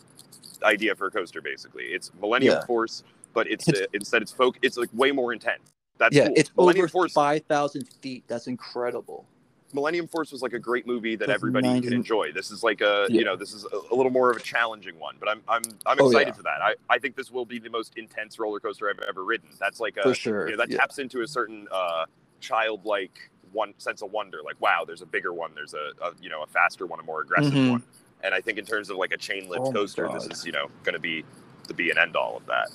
[0.63, 2.65] idea for a coaster basically it's millennium Yeah.
[2.67, 3.03] force
[3.35, 6.35] but it's, It's- uh, instead it's folk it's like way more intense that's Yeah, cool.
[6.37, 8.25] it's millennium over force 5,000 feet.
[8.27, 9.27] That's incredible.
[9.75, 12.63] Millennium force was like a great movie that That's everybody 90 can enjoy this is
[12.63, 13.19] like a Yeah.
[13.21, 15.63] you know this is a, a little more of a challenging one but i'm i'm
[15.87, 16.35] i'm Oh, excited yeah.
[16.35, 19.25] for that i i think this will be the most intense roller coaster i've ever
[19.25, 20.47] ridden that's like a For sure.
[20.47, 20.79] you know that yeah.
[20.79, 22.07] taps into a certain uh
[22.41, 26.31] childlike one sense of wonder like wow there's a bigger one there's a, a you
[26.31, 27.71] know a faster one a more aggressive Mhm.
[27.71, 27.83] one
[28.23, 30.53] and i think in terms of like a chain lift Oh coaster this is you
[30.53, 31.25] know going to be
[31.69, 32.69] the be and end all of that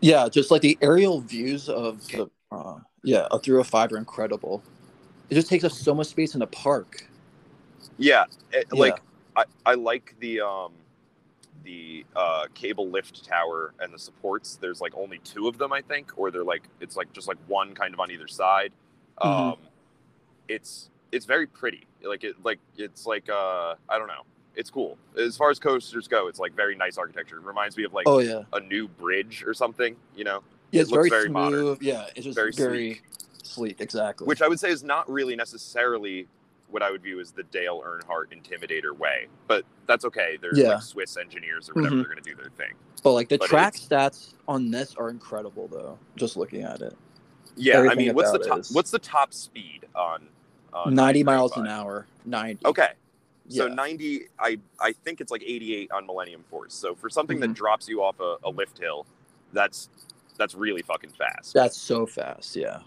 [0.00, 4.62] Yeah, just like the aerial views of the uh, yeah, through a 305 are incredible.
[5.32, 7.06] It just takes up so much space in the park.
[7.98, 8.78] yeah it- Yeah.
[8.80, 9.00] like
[9.36, 10.72] i i like the um
[11.64, 14.56] the uh cable lift tower and the supports.
[14.60, 17.38] There's like only two of them i think or they're like it's like just like
[17.46, 18.72] one kind of on either side.
[19.22, 19.52] Mhm.
[19.52, 19.58] um
[20.48, 21.84] it's it's very pretty.
[22.02, 24.24] Like it like it's like uh i don't know.
[24.54, 24.98] It's cool.
[25.16, 27.36] As far as coasters go it's like very nice architecture.
[27.38, 30.42] It reminds me of like oh yeah, a new bridge or something you know?
[30.72, 31.78] Yeah, it it's looks very, very modern.
[31.80, 33.00] Yeah, it's just Very very,
[33.52, 33.80] sleek.
[33.80, 34.26] Exactly.
[34.26, 36.26] which i would say is not really necessarily
[36.70, 40.74] what i would view as the dale earnhardt intimidator way but that's okay they're Yeah.
[40.74, 41.98] like swiss engineers or whatever Mhm.
[41.98, 45.10] they're going to do their thing but like the but track stats on this are
[45.10, 45.98] incredible though.
[46.16, 46.96] Just looking at it,
[47.56, 50.28] yeah i mean what's the top is- what's the top speed on,
[50.72, 52.64] on 90 miles an hour, 90.
[52.66, 52.92] okay
[53.48, 53.74] So Yeah.
[53.74, 56.72] 90, I I think it's like 88 on Millennium Force.
[56.74, 57.48] So for something Mm-hmm.
[57.52, 59.04] that drops you off a, a lift hill,
[59.52, 59.88] that's
[60.38, 61.52] that's really fucking fast.
[61.52, 62.54] That's so fast.
[62.56, 62.78] Yeah.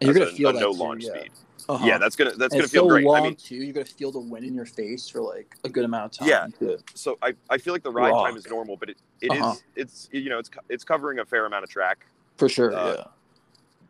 [0.00, 1.18] And you're gonna a- feel a that no too, launch yeah.
[1.20, 1.30] speed.
[1.66, 1.86] Uh-huh.
[1.86, 3.04] Yeah, that's gonna that's And gonna feel so great.
[3.06, 3.54] long I mean, too.
[3.56, 6.28] You're gonna feel the wind in your face for like a good amount of time.
[6.28, 6.46] Yeah.
[6.58, 6.78] too.
[6.94, 9.54] so I, I feel like the ride time is normal, but it, it is Uh-huh.
[9.74, 12.06] it's you know it's it's covering a fair amount of track.
[12.36, 12.74] for sure.
[12.74, 13.04] Uh,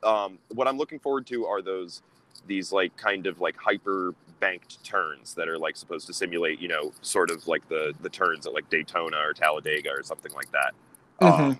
[0.04, 0.08] yeah.
[0.08, 2.02] Um, what I'm looking forward to are those
[2.46, 6.68] these like kind of like hyper banked turns that are like supposed to simulate you
[6.68, 10.50] know sort of like the the turns at like Daytona or Talladega or something like
[10.52, 10.74] that.
[11.20, 11.58] Um,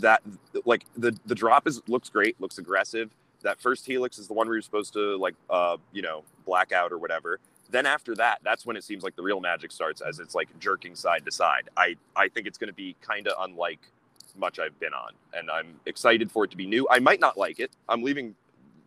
[0.00, 0.22] that
[0.64, 3.10] like the the drop is looks great, looks aggressive.
[3.46, 6.72] That first helix is the one where you're supposed to like uh you know black
[6.72, 7.38] out or whatever.
[7.70, 10.48] Then after that, that's when it seems like the real magic starts as it's like
[10.58, 11.70] jerking side to side.
[11.76, 13.80] I I think it's going to be kind of unlike
[14.36, 16.88] much I've been on, and I'm excited for it to be new.
[16.90, 17.70] I might not like it.
[17.88, 18.34] I'm leaving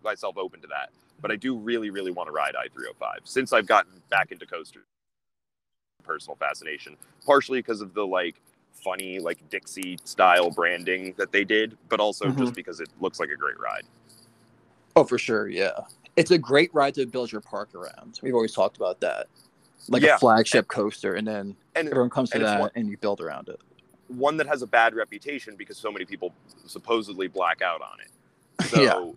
[0.04, 0.90] myself open to that,
[1.22, 4.84] but I do really really want to ride i305 since I've gotten back into coasters.
[6.04, 8.42] Personal fascination, partially because of the like
[8.74, 12.40] funny like Dixie style branding that they did, but also Mhm.
[12.40, 13.84] just because it looks like a great ride.
[15.00, 15.48] Oh, for sure.
[15.48, 15.72] Yeah.
[16.18, 18.20] It's a great ride to build your park around.
[18.22, 19.28] We've always talked about that.
[19.88, 20.16] Like Yeah.
[20.16, 23.22] a flagship coaster, and then And everyone comes to and that one- and you build
[23.22, 23.62] around it.
[24.10, 26.34] one that has a bad reputation because so many people
[26.66, 28.12] supposedly black out on it.
[28.70, 29.12] So, Yeah.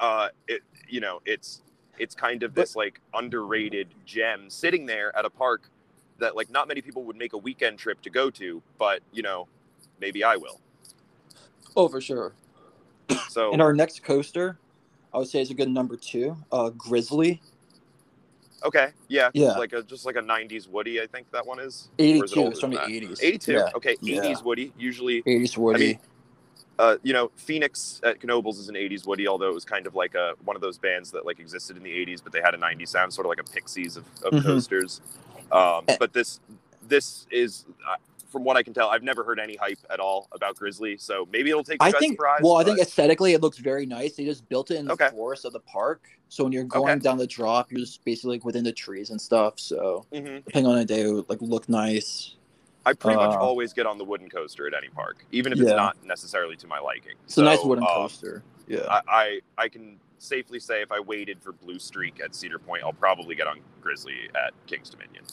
[0.00, 1.60] uh, it you know it's
[1.98, 5.68] it's kind of this like underrated gem sitting there at a park
[6.18, 9.22] that like not many people would make a weekend trip to go to, but you
[9.22, 9.46] know
[10.00, 10.60] maybe I will.
[11.76, 12.32] Oh, for sure.
[13.28, 14.58] So And our next coaster,
[15.12, 16.36] I would say, is a good number two.
[16.52, 17.40] Uh, Grizzly,
[18.64, 19.52] okay, yeah, Yeah.
[19.58, 21.88] like a just like a '90s Woody, I think that one is.
[21.98, 22.46] Or is it eighty-two.
[22.48, 22.90] It's from the that?
[22.90, 23.20] eighties.
[23.22, 23.52] 82.
[23.52, 23.70] Yeah.
[23.74, 24.22] Okay, Yeah.
[24.22, 24.72] 80s Woody.
[24.78, 25.86] Usually, Eighties Woody.
[25.86, 25.98] mean,
[26.78, 29.94] uh, you know, Phoenix at Knoebels is an '80s Woody, although it was kind of
[29.94, 32.54] like a one of those bands that like existed in the '80s, but they had
[32.54, 34.42] a '90s sound, sort of like a Pixies of, of Mhm.
[34.44, 35.00] coasters.
[35.50, 35.96] Um, Eh.
[35.98, 36.40] but this
[36.86, 37.66] this is,
[38.28, 41.26] from what I can tell, I've never heard any hype at all about Grizzly, so
[41.32, 42.14] maybe it'll take I think.
[42.14, 42.40] surprise.
[42.42, 44.14] Well, I think aesthetically it looks very nice.
[44.14, 45.08] They just built it in the Okay.
[45.10, 46.98] forest of the park, so when you're going Okay.
[47.00, 49.58] down the drop, you're just basically like within the trees and stuff.
[49.58, 50.44] So Mhm.
[50.44, 52.34] depending on the day, it would like look nice.
[52.86, 55.60] I pretty much Uh, always get on the wooden coaster at any park, even if
[55.60, 57.16] it's not necessarily to my liking.
[57.24, 58.42] It's a nice wooden um, coaster.
[58.66, 58.86] Yeah.
[58.88, 62.82] I, I I can safely say if I waited for Blue Streak at Cedar Point,
[62.84, 65.24] I'll probably get on Grizzly at King's Dominion.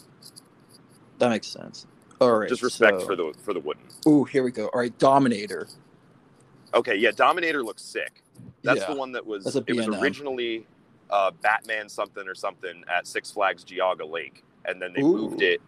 [1.20, 1.88] That makes sense.
[2.22, 2.50] All right.
[2.50, 3.84] Just respect so- for the for the wooden.
[4.08, 4.68] Ooh, here we go.
[4.68, 5.68] All right, Dominator.
[6.74, 8.22] Okay, yeah, Dominator looks sick.
[8.64, 8.94] That's yeah.
[8.94, 10.66] the one that was it was originally
[11.10, 15.14] uh, Batman something or something at Six Flags Geauga Lake, and then they Ooh.
[15.30, 15.62] moved it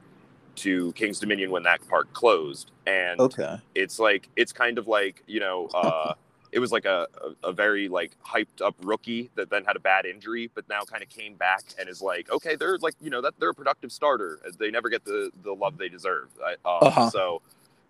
[0.56, 2.72] to King's Dominion when that park closed.
[2.88, 3.58] And Okay.
[3.76, 6.14] it's like it's kind of like you know uh
[6.52, 7.08] it was like a,
[7.44, 10.84] a, a very like hyped up rookie that then had a bad injury but now
[10.84, 13.56] kind of came back and is like okay they're like you know that they're a
[13.56, 14.40] productive starter.
[14.60, 16.30] They never get the the love they deserve.
[16.66, 17.12] Um, Uh-huh.
[17.12, 17.42] so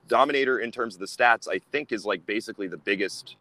[0.08, 3.38] dominator in terms of the stats i think is like basically the biggest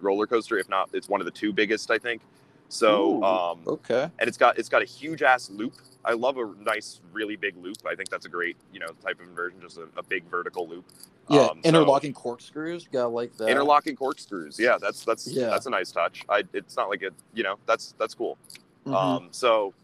[0.00, 2.22] roller coaster if not it's one of the two biggest i think
[2.68, 3.22] so Ooh.
[3.24, 4.10] um Okay.
[4.18, 5.74] and it's got it's got a huge ass loop.
[6.04, 7.78] I love a nice, really big loop.
[7.86, 10.68] I think that's a great you know type of inversion, just a, a big vertical
[10.68, 10.84] loop.
[11.28, 11.40] Yeah.
[11.46, 12.84] Um, so- interlocking corkscrews.
[12.84, 13.48] You gotta like that.
[13.48, 14.58] interlocking corkscrews.
[14.58, 15.46] Yeah, that's that's Yeah.
[15.46, 16.22] that's a nice touch.
[16.28, 18.38] I it's not like it, you know, that's that's cool.
[18.86, 18.94] Mhm.
[18.94, 19.74] Um, so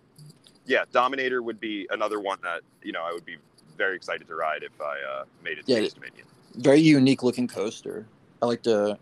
[0.64, 3.36] yeah, Dominator would be another one that you know I would be
[3.76, 6.26] very excited to ride if I uh, made it to Yeah, Dominion.
[6.54, 8.06] Very unique looking coaster.
[8.40, 8.98] I like the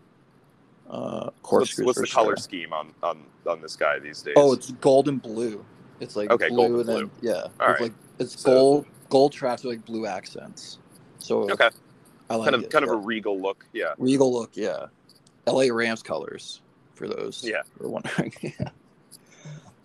[0.91, 4.33] uh What's, what's for the color scheme on on on this guy these days?
[4.37, 5.65] Oh, it's gold and blue.
[5.99, 7.11] It's like Okay, blue and and then blue.
[7.21, 7.81] yeah, All it's right.
[7.81, 10.79] like it's So- gold gold tracks with like blue accents.
[11.19, 11.69] So okay,
[12.29, 12.69] I like kind of it.
[12.71, 13.65] kind of a regal look.
[13.73, 14.51] Yeah, regal look.
[14.55, 14.87] Yeah,
[15.47, 15.71] L.A.
[15.71, 16.61] Rams colors
[16.95, 17.43] for those.
[17.43, 17.61] Yeah.
[17.77, 18.33] who are wondering.
[18.41, 18.51] yeah.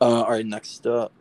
[0.01, 1.13] Uh, all right, next up,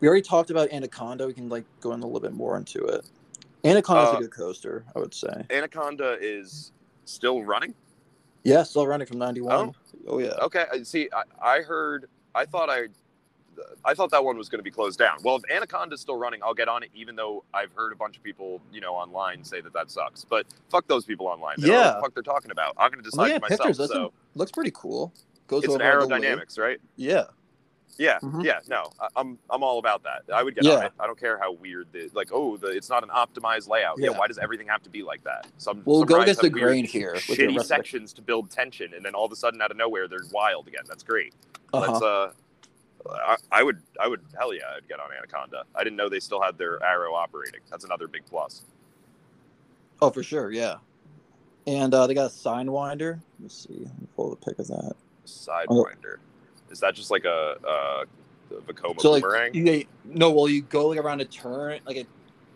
[0.00, 1.26] we already talked about Anaconda.
[1.26, 3.04] We can like go in a little bit more into it.
[3.64, 5.44] Anaconda's Uh, a good coaster, I would say.
[5.50, 6.72] Anaconda is
[7.04, 7.74] still running.
[8.44, 9.74] Yeah, still running from '91.
[10.08, 10.30] Oh, yeah.
[10.42, 11.22] Okay, see, I,
[11.58, 12.86] I heard, I thought I,
[13.84, 15.18] I thought that one was going to be closed down.
[15.22, 18.16] Well, if Anaconda's still running, I'll get on it, even though I've heard a bunch
[18.16, 20.24] of people, you know, online say that that sucks.
[20.24, 21.54] But fuck those people online.
[21.58, 21.94] They don't know what Yeah.
[21.94, 22.74] the fuck they're talking about.
[22.78, 23.68] I'm going to decide looking for myself.
[23.68, 23.88] pictures.
[23.90, 25.12] So looks pretty cool.
[25.46, 26.22] Goes it's over all the lake.
[26.24, 26.80] aerodynamics, right?
[26.96, 27.24] Yeah.
[27.98, 28.42] Yeah, Mhm.
[28.44, 28.60] yeah.
[28.68, 30.22] No, I, I'm I'm all about that.
[30.34, 30.86] I would get on Yeah.
[30.86, 30.92] it.
[30.98, 32.30] I don't care how weird the like.
[32.32, 33.98] Oh, the it's not an optimized layout.
[33.98, 34.10] Yeah.
[34.10, 34.18] Yeah.
[34.18, 35.46] why does everything have to be like that?
[35.58, 37.14] Some We'll some go against the grain here.
[37.14, 39.70] Shitty rest of the- sections to build tension, and then all of a sudden, out
[39.70, 40.82] of nowhere, they're wild again.
[40.88, 41.34] That's great.
[41.72, 41.92] Uh-huh.
[41.92, 42.32] Let's uh,
[43.10, 45.64] I, I would I would hell yeah, I'd get on Anaconda.
[45.74, 47.60] I didn't know they still had their arrow operating.
[47.70, 48.62] That's another big plus.
[50.00, 50.50] Oh, for sure.
[50.50, 50.76] Yeah.
[51.66, 53.20] And uh, they got a sidewinder.
[53.40, 53.74] Let's see.
[53.84, 54.94] Let me pull the pic of that.
[55.26, 56.16] Sidewinder.
[56.72, 58.04] Is that just like a uh,
[58.48, 59.54] the Vekoma So like, boomerang?
[59.54, 62.06] you, no, well, you go like around a turn, like a,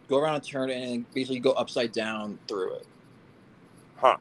[0.08, 2.86] go around a turn, and basically go upside down through it.
[3.96, 4.16] Huh?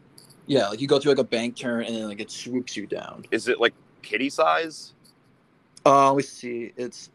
[0.47, 2.85] Yeah, like you go through like a bank turn, and then like it swoops you
[2.85, 3.25] down.
[3.31, 4.93] Is it like kitty size?
[5.85, 6.73] Uh, let me see.
[6.75, 7.09] It's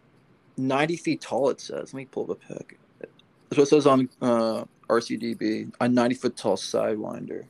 [0.57, 1.51] ninety feet tall.
[1.51, 1.93] It says.
[1.93, 2.79] Let me pull the pic.
[2.99, 5.73] That's what it says on uh, RCDB.
[5.81, 7.45] A ninety foot tall sidewinder.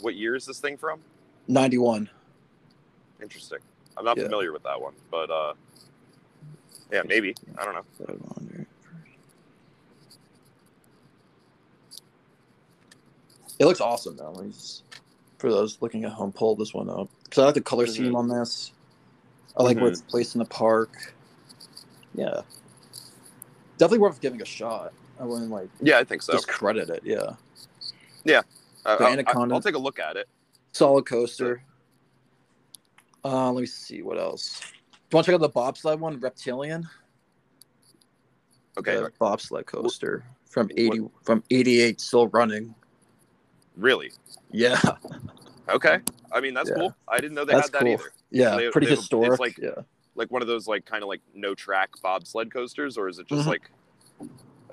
[0.00, 1.00] What year is this thing from?
[1.46, 2.10] Ninety one.
[3.22, 3.60] Interesting.
[3.96, 4.24] I'm not Yeah.
[4.24, 5.54] familiar with that one, but uh,
[6.92, 7.34] yeah, maybe.
[7.58, 8.66] I don't know.
[13.58, 14.32] It looks awesome though.
[14.32, 14.82] Let me just-
[15.38, 18.12] for those looking at home, pull this one up because I like the color scheme
[18.12, 18.16] Mhm.
[18.18, 18.72] on this.
[19.56, 19.92] I like where Mhm.
[19.92, 21.14] it's placed in the park.
[22.14, 22.42] Yeah,
[23.78, 24.92] definitely worth giving a shot.
[25.20, 26.32] I wouldn't like Yeah, I think so.
[26.32, 27.02] discredit it.
[27.04, 27.36] Yeah,
[28.86, 29.54] Uh, I'll, Anaconda.
[29.54, 30.28] I'll take a look at it.
[30.72, 31.62] solid coaster.
[33.24, 34.60] Uh, let me see what else.
[34.60, 34.66] Do
[35.12, 36.86] you want to check out the bobsled one, Reptilian?
[38.76, 42.74] Okay, the bobsled coaster from eighty from eighty eight, still running.
[43.76, 44.12] really?
[44.52, 44.80] Yeah,
[45.68, 45.98] Okay.
[46.30, 46.76] I mean, that's Yeah.
[46.76, 46.94] cool.
[47.08, 47.92] I didn't know they That's had that cool.
[47.92, 48.12] either.
[48.30, 49.40] yeah, They- pretty they a- it's historic.
[49.40, 49.82] like- yeah,
[50.16, 53.26] Like one of those, like kind of like no track bobsled coasters, or is it
[53.26, 53.46] just Mhm.
[53.48, 53.70] like?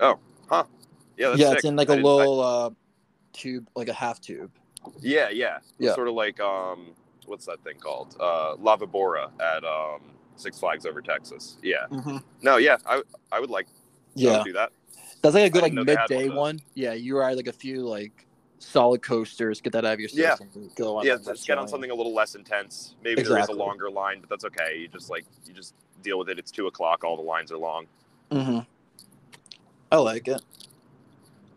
[0.00, 0.64] Oh, huh.
[1.16, 1.56] Yeah, that's yeah, sick.
[1.58, 2.70] it's in like I a didn't- I- little uh,
[3.32, 4.52] tube, like a half tube.
[5.00, 5.94] yeah, yeah, Yeah.
[5.94, 6.94] Sort of like um,
[7.26, 8.16] what's that thing called?
[8.20, 10.00] Uh, La Vibora at um
[10.36, 11.58] Six Flags over Texas.
[11.62, 11.86] Yeah.
[12.42, 13.66] No, yeah, I I would like.
[14.14, 14.72] Yeah, would do that.
[15.22, 16.60] that's like a good like didn't know they had midday one one.
[16.74, 18.26] Yeah, you ride like a few like
[18.58, 20.30] solid coasters, get that out of your Yeah.
[20.36, 20.50] system.
[20.54, 21.06] and Go on.
[21.06, 22.94] yeah, just get on something a little less intense.
[23.02, 24.78] Maybe there is a longer line, but that's okay.
[24.78, 26.38] You just like you just deal with it.
[26.38, 27.04] It's two o'clock.
[27.04, 27.86] All the lines are long.
[28.30, 28.58] Mm-hmm.
[29.90, 30.42] I like it.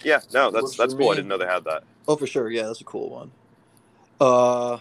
[0.04, 1.10] Yeah, no, that's Works that's cool.
[1.12, 1.84] I didn't know they had that.
[2.08, 2.50] Oh, for sure.
[2.50, 3.32] Yeah, that's a cool one.
[4.22, 4.78] Uh,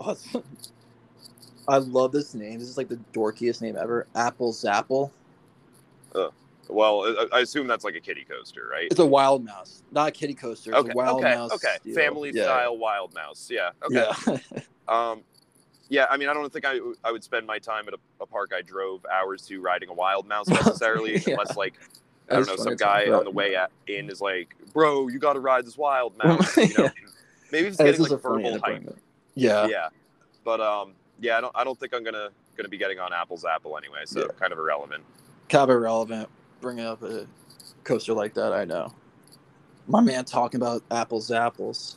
[0.00, 0.36] it's-
[1.66, 2.58] I love this name.
[2.58, 4.06] This is like the dorkiest name ever.
[4.14, 5.10] Apple Zapple.
[6.70, 8.88] Well, I, assume that's like a kiddie coaster, right?
[8.90, 10.70] It's a wild mouse, not a kitty coaster.
[10.72, 11.50] It's Okay, a wild okay, mouse.
[11.52, 11.76] okay.
[11.80, 11.94] steel.
[11.94, 12.44] Family Yeah.
[12.44, 13.48] style wild mouse.
[13.50, 13.70] Yeah.
[13.84, 14.06] Okay.
[14.26, 14.60] Yeah.
[14.88, 15.20] Um,
[15.90, 16.06] yeah.
[16.10, 18.52] I mean, I don't think I I would spend my time at a, a park
[18.56, 21.32] I drove hours to riding a wild mouse necessarily, Yeah.
[21.34, 21.74] unless like
[22.30, 25.34] I don't know some guy on the way at, in is like, bro, you got
[25.34, 26.56] to ride this wild mouse.
[26.56, 26.90] You know,
[27.52, 28.96] maybe it's This getting like verbal hype.
[29.38, 29.66] Yeah.
[29.66, 29.88] Yeah.
[30.44, 33.44] But um, yeah, I don't I don't think I'm gonna gonna be getting on Apple's
[33.44, 34.26] Apple anyway, so Yeah.
[34.38, 35.04] kind of irrelevant.
[35.48, 36.28] kind of irrelevant
[36.60, 37.26] bringing up a
[37.84, 38.52] coaster like that.
[38.52, 38.92] I know.
[39.86, 41.96] My man talking about apples, apples.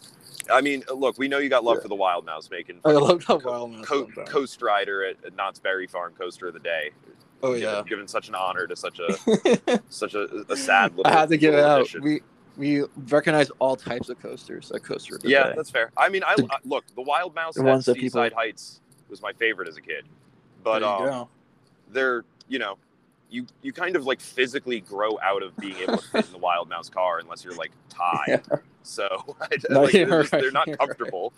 [0.51, 1.81] I mean, look, we know you got love Yeah.
[1.83, 3.85] for the wild mouse making I love how Co- wild mouse.
[3.85, 6.91] co- coast rider at, at Knott's Berry Farm Coaster of the Day.
[7.43, 7.83] oh given, yeah.
[7.87, 11.11] given such an honor to such a such a, a sad little.
[11.11, 11.87] I had to give it out.
[12.01, 12.21] We
[12.57, 15.53] we recognize all types of coasters at Coaster of yeah, Day.
[15.55, 15.91] that's fair.
[15.97, 18.81] I mean, I, The- look the Wild Mouse the at ones that people- Seaside Heights
[19.09, 20.05] was my favorite as a kid,
[20.63, 21.27] but There you um,
[21.91, 22.77] they're you know.
[23.33, 26.37] You, you kind of like physically grow out of being able to fit in the
[26.37, 28.41] wild mouse car unless you're like tied.
[28.51, 28.57] Yeah.
[28.83, 29.07] So
[29.41, 31.31] I, No, like, they're, just- they're not comfortable.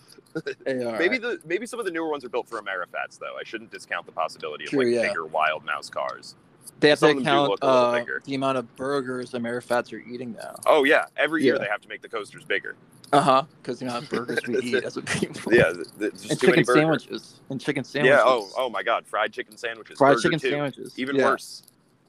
[0.66, 0.98] They are.
[0.98, 3.36] Maybe the maybe some of the newer ones are built for Amerifats though.
[3.40, 5.08] I shouldn't discount the possibility of True, like yeah.
[5.08, 6.34] bigger wild mouse cars.
[6.80, 8.76] They have some to of them do count look a little uh, the amount of
[8.76, 10.56] burgers the Amerifats are eating now.
[10.66, 11.60] Oh yeah, every year Yeah.
[11.62, 12.76] they have to make the coasters bigger.
[13.12, 13.44] Uh huh.
[13.62, 15.54] Because the amount of burgers we eat as a people.
[15.54, 17.40] Yeah, And too chicken sandwiches.
[17.50, 18.18] And chicken sandwiches.
[18.18, 18.24] Yeah.
[18.26, 19.98] Oh, oh my God, fried chicken sandwiches.
[19.98, 20.50] Fried Burger chicken too.
[20.50, 20.98] sandwiches.
[20.98, 21.26] Even Yeah.
[21.26, 21.64] worse.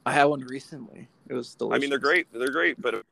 [0.05, 1.07] I had one recently.
[1.29, 1.77] It was delicious.
[1.77, 2.27] I mean, they're great.
[2.33, 3.03] They're great, but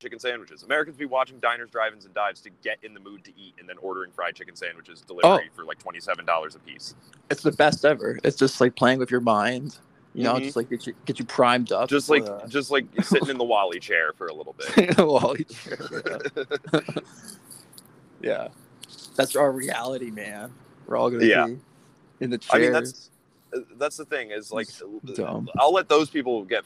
[0.00, 0.62] chicken sandwiches.
[0.62, 3.68] Americans be watching diners, drive-ins, and dives to get in the mood to eat, and
[3.68, 5.54] then ordering fried chicken sandwiches delivery Oh.
[5.54, 6.94] for like twenty-seven dollars a piece.
[7.30, 8.18] It's the best ever.
[8.24, 9.76] It's just like playing with your mind.
[10.14, 10.42] You know, Mhm.
[10.42, 11.88] just like get you get you primed up.
[11.88, 14.98] Just like, just like sitting in the WALL-E chair for a little bit.
[14.98, 17.04] You share it.
[18.20, 18.48] yeah,
[19.16, 20.52] that's our reality, man.
[20.86, 21.46] We're all gonna Yeah.
[21.46, 21.58] be
[22.20, 22.54] in the chairs.
[22.54, 23.10] I mean, that's-
[23.78, 24.68] that's the thing is like
[25.14, 25.48] dumb.
[25.58, 26.64] I'll let those people get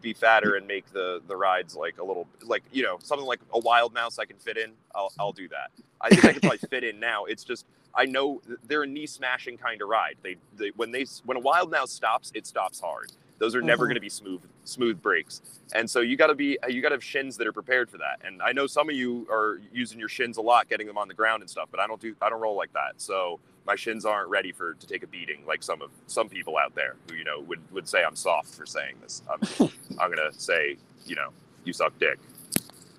[0.00, 3.40] be fatter and make the the rides like a little like you know something like
[3.52, 4.72] a wild mouse I can fit in.
[4.94, 5.70] I'll I'll do that.
[6.00, 7.24] I think I could probably fit in now.
[7.24, 10.16] It's just I know they're a knee smashing kind of ride.
[10.22, 13.12] They they when they when a wild now stops, it stops hard.
[13.38, 13.88] Those are never Mhm.
[13.88, 15.42] going to be smooth smooth breaks.
[15.74, 17.98] And so you got to be you got to have shins that are prepared for
[17.98, 18.20] that.
[18.24, 21.08] And I know some of you are using your shins a lot, getting them on
[21.08, 21.68] the ground and stuff.
[21.70, 22.94] But I don't do I don't roll like that.
[22.98, 26.56] So my shins aren't ready for to take a beating like some of some people
[26.58, 29.22] out there who you know would would say I'm soft for saying this.
[29.30, 29.40] I'm
[29.98, 30.76] I'm gonna say
[31.06, 31.30] you know
[31.64, 32.18] you suck dick.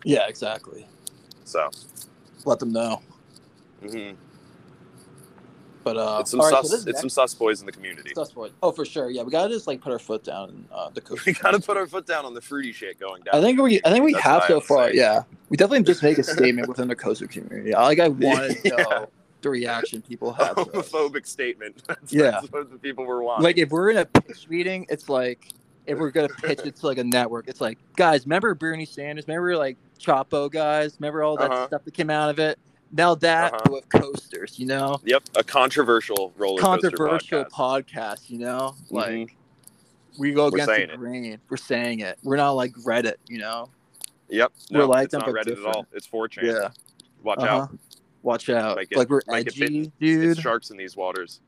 [0.04, 0.86] yeah, exactly.
[1.46, 1.70] So
[2.46, 3.02] Let them know.
[3.84, 4.16] mhm.
[5.84, 8.12] But uh, it's some right, sus so it's some sus boys in the community.
[8.16, 8.50] sus boy.
[8.62, 9.10] Oh, for sure.
[9.10, 11.02] Yeah, we gotta just like put our foot down in uh, the.
[11.26, 13.36] We gotta put our foot down on the fruity shit going down.
[13.36, 14.90] I think we, I think we That's have so far.
[14.90, 14.98] say.
[14.98, 17.72] Yeah, we definitely just make a statement within the coaster community.
[17.72, 18.76] Like, I want to Yeah.
[18.76, 19.10] know
[19.42, 20.56] the reaction people have.
[20.56, 21.82] homophobic statement.
[21.88, 22.32] That's, Yeah.
[22.32, 23.44] that's what the people were wanting.
[23.44, 25.48] Like, if we're in a pitch meeting, it's like
[25.88, 29.28] if we're gonna pitch it to like a network, it's like, guys, remember Bernie Sanders?
[29.28, 30.96] Remember like Chapo guys?
[31.00, 31.66] Remember all that Uh-huh.
[31.68, 32.60] stuff that came out of it?
[32.94, 33.72] Now that Uh-huh.
[33.72, 37.86] with coasters, you know, yep, a controversial roller controversial coaster podcast.
[38.20, 38.92] podcast, you know, Mhm.
[38.92, 39.36] like.
[40.20, 40.98] We go against the it.
[40.98, 41.40] grain.
[41.50, 42.20] We're saying it.
[42.22, 43.70] We're not like Reddit, you know.
[44.28, 45.88] Yep, We're like it's them, not Reddit at all.
[45.94, 46.44] It's 4chan.
[46.44, 46.72] Yeah.
[47.24, 47.48] Watch Uh-huh.
[47.62, 47.78] out.
[48.22, 48.78] Watch out.
[48.94, 50.32] Like we're edgy, dude.
[50.32, 51.40] It's sharks in these waters.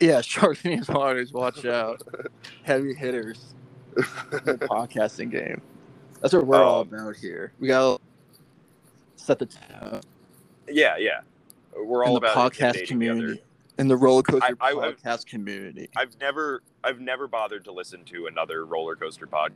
[0.00, 1.32] Yeah, sharks in these waters.
[1.32, 2.02] Watch out.
[2.64, 3.54] Heavy hitters.
[3.94, 5.62] the podcasting game.
[6.20, 7.52] That's what we're all Um, about here.
[7.60, 8.02] We gotta
[9.14, 10.00] set the tone
[10.70, 11.20] Yeah, yeah.
[11.76, 12.86] We're in all the about podcast the other.
[12.86, 13.42] community,
[13.78, 15.88] in the roller coaster I- I- podcast community.
[15.96, 19.52] I've never, I've never bothered to listen to another roller coaster pod,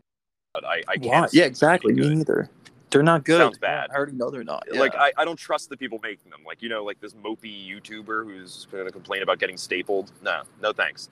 [0.54, 1.32] but I, I can't.
[1.34, 1.92] Yeah, exactly.
[1.94, 2.48] Me neither.
[2.90, 3.38] They're not good.
[3.38, 3.90] Sounds bad.
[3.90, 4.64] I already know they're not.
[4.70, 6.40] Like I, I don't trust the people making them.
[6.46, 10.12] Like you know, like this mopey YouTuber who's going to complain about getting stapled.
[10.22, 11.08] No, no thanks.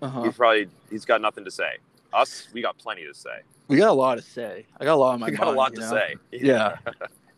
[0.00, 0.22] uh-huh.
[0.22, 1.78] He's probably he's got nothing to say.
[2.12, 3.40] Us, we got plenty to say.
[3.66, 4.64] we got a lot to say.
[4.78, 5.90] I got a lot on my We got mind, a lot to know?
[5.90, 6.14] say.
[6.30, 6.76] Yeah.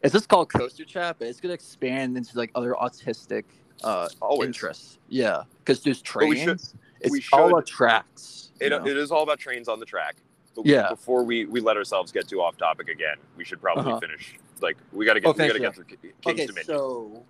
[0.06, 3.42] It's just called Coaster Chat, but it's gonna expand into like other autistic
[3.82, 4.46] uh Always.
[4.46, 4.98] interests.
[5.08, 6.38] Yeah, because there's trains.
[6.38, 6.60] should-
[7.00, 8.50] it's we all should- about tracks.
[8.60, 10.16] It, it is all about trains on the track.
[10.54, 10.88] But Yeah.
[10.88, 14.00] Before we, we let ourselves get too off topic again, we should probably Uh-huh.
[14.00, 14.36] finish.
[14.60, 15.84] Like we got to get Oh, we got to finish get through
[16.22, 16.66] King's okay, Dominion.
[16.66, 17.24] so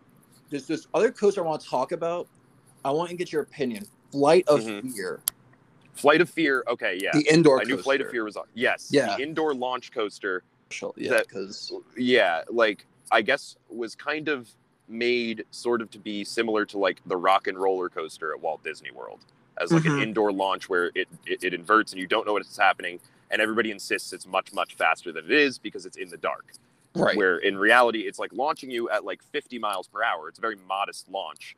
[0.50, 2.28] there's this other coaster I want to talk about.
[2.84, 3.86] I want to get your opinion.
[4.12, 4.92] Flight of Mhm.
[4.92, 5.20] Fear,
[5.94, 6.62] Flight of Fear.
[6.68, 7.10] Okay, yeah.
[7.14, 7.58] the indoor.
[7.60, 8.10] I knew Flight of.
[8.10, 8.44] Fear was on.
[8.54, 8.88] Yes.
[8.92, 9.16] Yeah.
[9.16, 10.44] The indoor launch coaster.
[10.96, 14.50] Yeah, because Yeah, like I guess was kind of
[14.88, 18.62] made sort of to be similar to like the rock and roller coaster at Walt
[18.62, 19.20] Disney World
[19.58, 19.96] as like Mhm.
[19.96, 23.00] an indoor launch where it, it it inverts and you don't know what is happening
[23.30, 26.52] and everybody insists it's much much faster than it is because it's in the dark.
[26.94, 27.16] Right.
[27.16, 30.28] Where in reality, it's like launching you at like 50 miles per hour.
[30.30, 31.54] It's a very modest launch,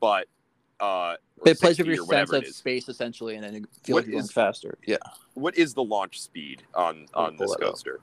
[0.00, 0.26] but
[0.80, 4.06] uh, It plays with your sense of space essentially, and then you feel What like
[4.08, 4.76] you're going is- faster.
[4.86, 4.96] Yeah.
[5.34, 7.96] What is the launch speed on on this coaster?
[7.96, 8.00] up.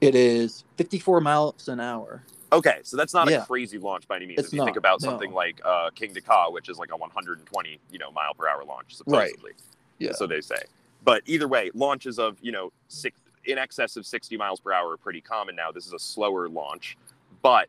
[0.00, 2.22] It is 54 miles an hour.
[2.52, 3.42] Okay, so that's not Yeah.
[3.42, 4.38] a crazy launch by any means.
[4.38, 5.08] It's if you think not, about no.
[5.08, 8.64] something like uh, Kingda Ka, which is like a 120 you know mile per hour
[8.64, 9.52] launch, supposedly.
[9.52, 9.60] Right.
[9.98, 10.12] Yeah.
[10.12, 10.62] So they say.
[11.04, 14.92] But either way, launches of you know six in excess of 60 miles per hour
[14.92, 15.70] are pretty common now.
[15.72, 16.96] This is a slower launch,
[17.42, 17.68] but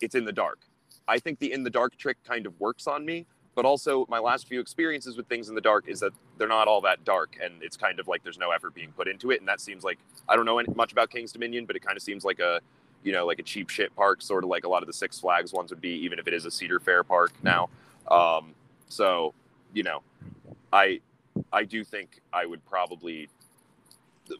[0.00, 0.60] it's in the dark.
[1.08, 3.26] I think the in the dark trick kind of works on me.
[3.56, 6.68] But also, my last few experiences with things in the dark is that they're not
[6.68, 9.40] all that dark, and it's kind of like there's no effort being put into it.
[9.40, 9.98] And that seems like
[10.28, 12.60] I don't know much about King's Dominion, but it kind of seems like a
[13.02, 15.20] you know, like a cheap shit park, sort of like a lot of the Six
[15.20, 17.68] Flags ones would be, even if it is a Cedar Fair park now.
[18.08, 18.52] Um,
[18.88, 19.32] so,
[19.72, 20.02] you know,
[20.72, 21.00] I
[21.52, 23.28] I do think I would probably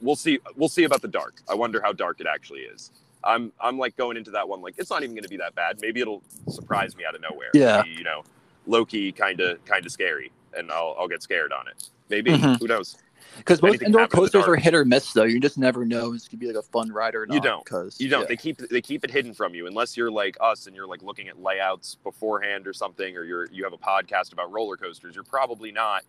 [0.01, 1.43] we'll see we'll see about the dark.
[1.49, 2.91] I wonder how dark it actually is.
[3.25, 5.55] I'm I'm like going into that one like it's not even going to be that
[5.55, 5.81] bad.
[5.81, 7.51] Maybe it'll surprise me out of nowhere.
[7.55, 7.83] Yeah.
[7.83, 8.25] Be, you know,
[8.67, 11.91] Loki kind of kind of scary, and I'll I'll get scared on it.
[12.09, 12.59] Maybe Mhm.
[12.61, 12.97] who knows?
[13.39, 15.25] Because most indoor in coasters are hit or miss, though.
[15.25, 17.35] You just never know it's gonna be like a fun ride or not.
[17.35, 17.65] You don't.
[17.65, 18.23] Because You don't.
[18.23, 18.27] Yeah.
[18.29, 21.03] They keep they keep it hidden from you unless you're like us and you're like
[21.03, 25.15] looking at layouts beforehand or something, or you're you have a podcast about roller coasters.
[25.15, 26.05] You're probably not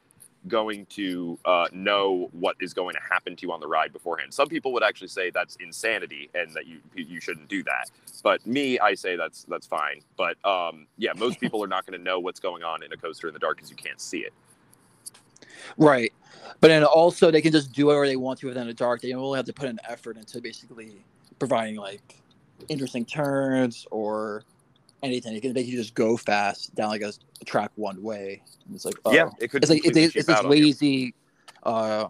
[0.47, 4.33] going to uh, know what is going to happen to you on the ride beforehand.
[4.33, 7.89] Some people would actually say that's insanity and that you you shouldn't do that.
[8.23, 10.01] But me, I say that's that's fine.
[10.15, 12.97] But um, yeah, most people are not going to know what's going on in a
[12.97, 14.33] coaster in the dark because you can't see it.
[15.77, 16.13] Right.
[16.61, 19.01] But then also they can just do whatever they want to within the dark.
[19.01, 21.03] They don't really have to put an effort into basically
[21.39, 22.21] providing like
[22.69, 24.43] interesting turns or
[25.03, 25.33] anything.
[25.33, 27.13] They can they can just go fast down like a
[27.45, 28.41] track one way.
[28.65, 29.13] And it's like oh.
[29.13, 29.63] Yeah, it could.
[29.63, 30.49] it's like it's, it's, this you.
[30.49, 31.13] lazy
[31.63, 32.07] uh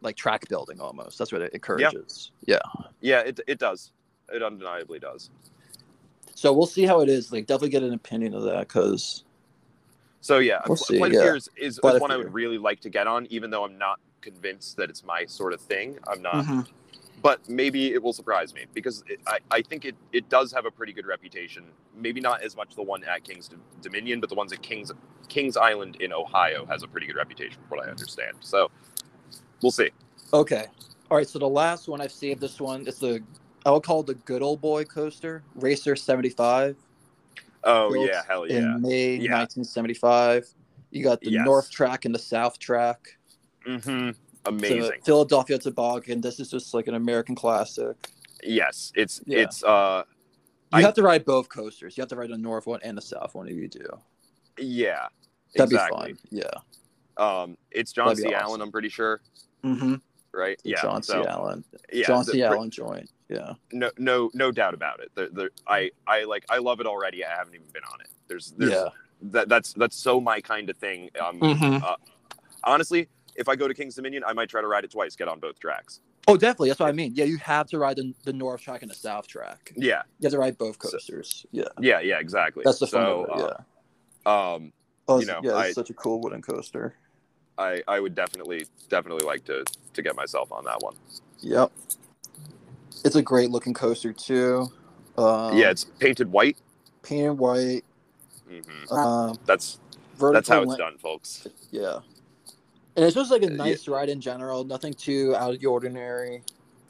[0.00, 1.18] like track building almost.
[1.18, 2.30] That's what it encourages.
[2.44, 2.58] Yeah.
[3.00, 3.92] Yeah, it it does.
[4.32, 5.30] It undeniably does.
[6.34, 7.32] So we'll see how it is.
[7.32, 9.24] Like definitely get an opinion of that because
[10.20, 11.18] So yeah, We'll see, Flight yeah.
[11.20, 13.78] of Fears is, is one I would really like to get on, even though I'm
[13.78, 15.98] not convinced that it's my sort of thing.
[16.08, 16.60] I'm not, Mm-hmm.
[17.22, 20.66] But maybe it will surprise me because it, I, I think it, it does have
[20.66, 21.64] a pretty good reputation.
[21.96, 23.50] Maybe not as much the one at King's
[23.82, 24.92] Dominion, but the ones at King's
[25.28, 28.36] King's Island in Ohio has a pretty good reputation, from what I understand.
[28.40, 28.70] So
[29.62, 29.90] we'll see.
[30.32, 30.66] Okay.
[31.10, 31.28] All right.
[31.28, 32.86] So the last one I've saved this one.
[32.86, 33.22] is the
[33.64, 36.76] I would call it the good old boy coaster, Racer 75.
[37.64, 38.58] Oh yeah, hell yeah.
[38.58, 39.38] In May Yeah.
[39.40, 40.46] 1975.
[40.92, 41.44] You got the Yes.
[41.44, 43.18] north track and the south track.
[43.64, 44.14] hmm The
[44.46, 45.00] Amazing.
[45.04, 46.20] Philadelphia Toboggan.
[46.20, 47.96] This is just like an American classic.
[48.42, 49.38] Yes, it's Yeah.
[49.40, 50.02] it's uh
[50.72, 51.96] You I- have to ride both coasters.
[51.96, 53.86] You have to ride the north one and the south one if you do.
[54.58, 55.08] yeah.
[55.54, 56.12] That'd exactly.
[56.12, 56.52] be fun.
[57.18, 57.24] Yeah.
[57.24, 58.34] Um, it's John That'd C.
[58.34, 58.60] Allen, awesome.
[58.62, 59.22] I'm pretty sure,
[59.64, 59.94] Mm-hmm.
[60.32, 60.60] right?
[60.64, 60.82] Yeah.
[60.82, 61.12] John C.
[61.12, 61.64] so, Allen.
[61.90, 62.40] Yeah, John C.
[62.40, 63.08] pr- Allen joint.
[63.30, 63.54] Yeah.
[63.72, 65.10] No, no, no doubt about it.
[65.14, 67.24] The, the, I, I like, I love it already.
[67.24, 68.08] I haven't even been on it.
[68.28, 68.88] There's, there's Yeah.
[69.22, 71.08] that, that's, that's so my kind of thing.
[71.24, 71.96] Um, Mhm.
[72.64, 73.08] honestly,
[73.38, 75.38] if I go to King's Dominion, I might try to ride it twice, get on
[75.40, 76.00] both tracks.
[76.28, 76.68] Oh, definitely.
[76.70, 77.12] That's what I mean.
[77.14, 79.72] Yeah, you have to ride the, the north track and the south track.
[79.76, 81.46] Yeah, You have to ride both So- coasters.
[81.52, 81.64] yeah.
[81.80, 82.62] yeah, yeah, exactly.
[82.64, 83.44] That's the fun so, of it.
[84.26, 84.30] Yeah.
[84.32, 84.72] uh, um,
[85.08, 86.94] Oh, you know, yeah, I- it's such a cool wooden coaster.
[87.58, 89.64] I, I would definitely, definitely like to,
[89.94, 90.94] to get myself on that one.
[91.40, 91.70] Yep.
[93.04, 94.66] It's a great looking coaster too.
[95.16, 96.58] Um, yeah, it's painted white.
[97.02, 97.84] painted white.
[98.48, 99.78] hmm Um, That's,
[100.18, 101.46] that's how it's done, folks.
[101.70, 102.00] Yeah.
[102.96, 103.56] And it's just like a Uh, yeah.
[103.56, 104.64] nice ride in general.
[104.64, 106.42] Nothing too out of the ordinary.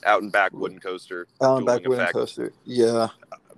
[0.04, 1.26] Out and back wooden coaster.
[1.40, 2.14] Alan dueling back wooden effect.
[2.14, 2.52] coaster.
[2.64, 3.09] Yeah.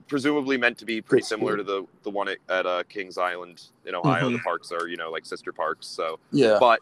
[0.07, 1.67] presumably meant to be pretty similar sweet.
[1.67, 4.31] to the the one at, at uh, Kings Island in Ohio.
[4.31, 4.33] Mhm.
[4.33, 6.57] The parks are you know like sister parks, so Yeah.
[6.59, 6.81] but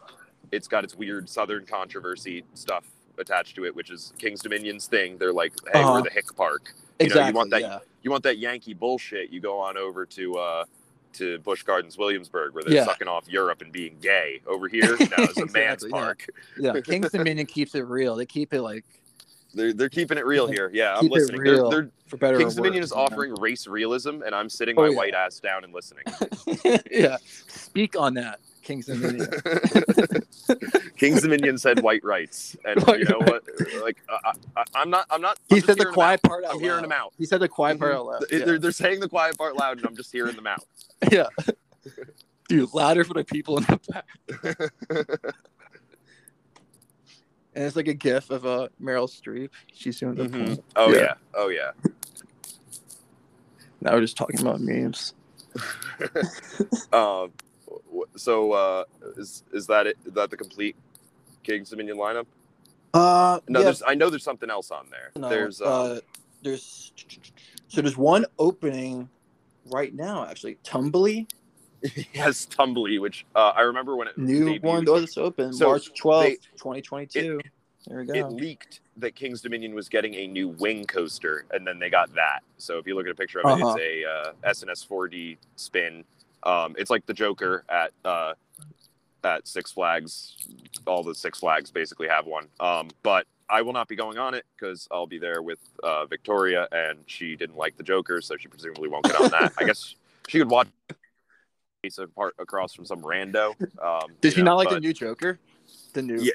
[0.53, 2.85] it's got its weird Southern controversy stuff
[3.17, 5.17] attached to it, which is King's Dominion's thing.
[5.17, 5.91] They're like, hey, Uh-huh.
[5.95, 6.73] we're the hick park.
[7.01, 7.79] you know, you want that- yeah.
[8.01, 9.29] You want that Yankee bullshit?
[9.29, 10.37] You go on over to.
[10.37, 10.63] uh
[11.17, 12.85] to Busch Gardens, Williamsburg, where they're Yeah.
[12.85, 14.41] sucking off Europe and being gay.
[14.47, 15.95] Over here, no, it's a man's Exactly, yeah.
[15.99, 16.25] park.
[16.59, 16.81] Yeah.
[16.85, 18.15] King's Dominion keeps it real.
[18.15, 18.85] They keep it like
[19.53, 20.69] They're, they're keeping it real here.
[20.73, 21.43] Yeah, I'm listening.
[21.43, 22.37] They're, they're, for better.
[22.37, 24.95] King's Dominion is offering race realism, and I'm sitting Oh, my yeah.
[24.95, 26.03] white ass down and listening.
[26.91, 27.17] yeah.
[27.47, 29.29] Speak on that, King's Dominion.
[30.97, 33.43] King's Dominion said white rights, and White you know what?
[33.81, 35.05] Like I, I, I'm not.
[35.09, 35.39] I'm not.
[35.47, 36.49] he I'm said the quiet part out.
[36.49, 36.83] out I'm hearing loud.
[36.83, 37.13] them out.
[37.17, 37.95] He said the quiet part Mhm.
[37.95, 38.25] out loud.
[38.29, 38.45] They- Yeah.
[38.45, 40.65] They're, they're saying the quiet part loud, and I'm just hearing them out.
[41.11, 41.27] yeah.
[42.49, 45.33] Dude, louder for the people in the back.
[47.55, 49.49] And it's like a gif of uh, Meryl Streep.
[49.73, 50.61] She's doing the Mhm.
[50.75, 50.99] Oh Yeah.
[51.01, 51.13] yeah.
[51.33, 51.71] Oh yeah.
[53.81, 55.15] Now we're just talking about memes.
[56.93, 57.31] Um.
[58.15, 58.83] So uh,
[59.17, 59.97] is is that it?
[60.05, 60.75] Is that the complete
[61.43, 62.25] King's Dominion lineup?
[62.93, 63.83] Uh, No, yeah, there's.
[63.85, 65.11] I know there's something else on there.
[65.15, 65.61] no, there's.
[65.61, 65.99] Um, uh,
[66.41, 66.93] there's
[67.67, 69.09] so there's one opening
[69.65, 70.57] right now actually.
[70.63, 71.27] Tumbili,
[72.13, 75.65] yes, Tumbili, which uh, I remember when it new debuted, one that just open So
[75.67, 77.39] March twelfth, twenty twenty two.
[77.87, 78.13] There we go.
[78.13, 82.13] It leaked that King's Dominion was getting a new wing coaster, and then they got
[82.15, 82.41] that.
[82.57, 83.75] So if you look at a picture of it, Uh-huh.
[83.77, 86.03] it's a uh, SNS 4D spin.
[86.47, 88.33] Um, it's like the Joker at uh,
[89.23, 90.37] at Six Flags.
[90.87, 92.47] All the Six Flags basically have one.
[92.59, 96.05] Um, but I will not be going on it because I'll be there with uh,
[96.05, 99.53] Victoria, and she didn't like the Joker, so she presumably won't get on that.
[99.57, 99.95] I guess
[100.27, 100.67] she could watch
[101.83, 103.53] piece of part across from some rando.
[103.81, 105.39] Um, Did she know, not like but- the new Joker?
[105.93, 106.33] The new Yeah,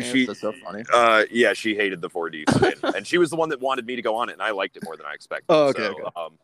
[0.00, 0.82] she- That's so funny.
[0.92, 3.96] Uh, yeah, she hated the 4D spin, and she was the one that wanted me
[3.96, 5.46] to go on it, and I liked it more than I expected.
[5.48, 6.02] Oh, okay, So, okay.
[6.16, 6.38] Um,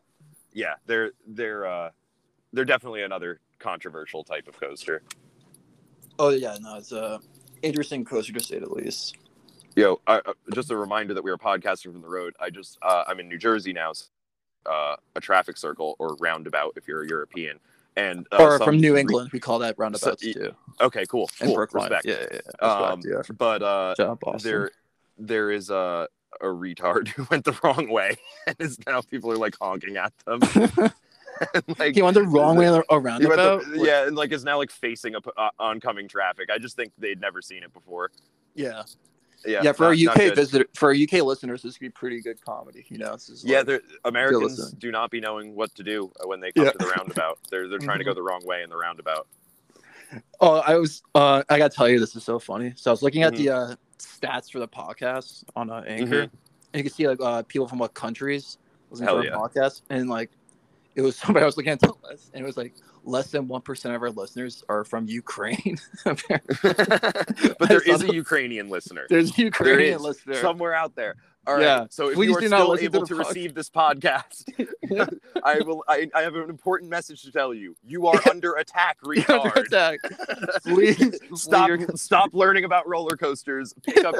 [0.53, 1.89] yeah, they're they're uh,
[2.53, 5.01] they're definitely another controversial type of coaster.
[6.19, 7.19] Oh yeah, no, it's a
[7.61, 9.15] interesting coaster to say the least.
[9.75, 12.35] Yo, I, uh, just a reminder that we are podcasting from the road.
[12.39, 13.93] I just uh, I'm in New Jersey now.
[13.93, 14.05] so,
[14.63, 17.59] Uh, a traffic circle or roundabout if you're a European,
[17.95, 20.51] and uh, or some from New re- England, we call that roundabouts y- too.
[20.79, 22.05] okay, cool, And cool, respect.
[22.05, 22.91] Yeah, yeah, yeah.
[22.91, 23.23] Um, yeah.
[23.35, 24.69] But uh, Job, there
[25.17, 26.07] there is a
[26.41, 30.13] a retard who went the wrong way, and is now people are like honking at
[30.25, 30.41] them.
[31.79, 33.65] Like he went the wrong way on a He went roundabout.
[33.65, 36.49] the- yeah, and like is now like facing up uh, oncoming traffic.
[36.53, 38.11] I just think they'd never seen it before.
[38.55, 38.83] yeah,
[39.45, 39.71] Yeah, yeah.
[39.71, 42.85] For not- our UK visitor, for our UK listeners, this could be pretty good comedy.
[42.89, 46.39] You know, this is Yeah, like- Americans do not be knowing what to do when
[46.39, 46.71] they come Yeah.
[46.71, 47.39] to the roundabout.
[47.49, 49.27] They're they're trying to go the wrong way in the roundabout.
[50.41, 51.01] Oh, I was.
[51.15, 52.73] Uh, I gotta tell you, this is so funny.
[52.75, 53.43] So I was looking at Mm-hmm.
[53.45, 56.29] the uh, stats for the podcast on uh, Anchor, and
[56.73, 58.57] you can see like uh, people from what countries
[58.89, 59.35] listening Hell to yeah.
[59.35, 60.29] podcast, and like
[60.95, 62.73] it was somebody I was looking at the list, and it was like
[63.03, 65.77] less than one percent of our listeners are from Ukraine.
[66.05, 70.01] but there is a Ukrainian listener There's a Ukrainian is.
[70.01, 70.35] listener.
[70.35, 71.15] somewhere out there.
[71.47, 71.63] All right.
[71.63, 71.85] Yeah.
[71.89, 74.43] So if Please you are still to able the to, receive this podcast,
[75.43, 75.83] I will.
[75.87, 77.75] I, I have an important message to tell you.
[77.83, 79.55] You are under attack, retard.
[79.55, 79.99] Attack.
[80.63, 84.15] Please stop your- stop learning about roller coasters pick up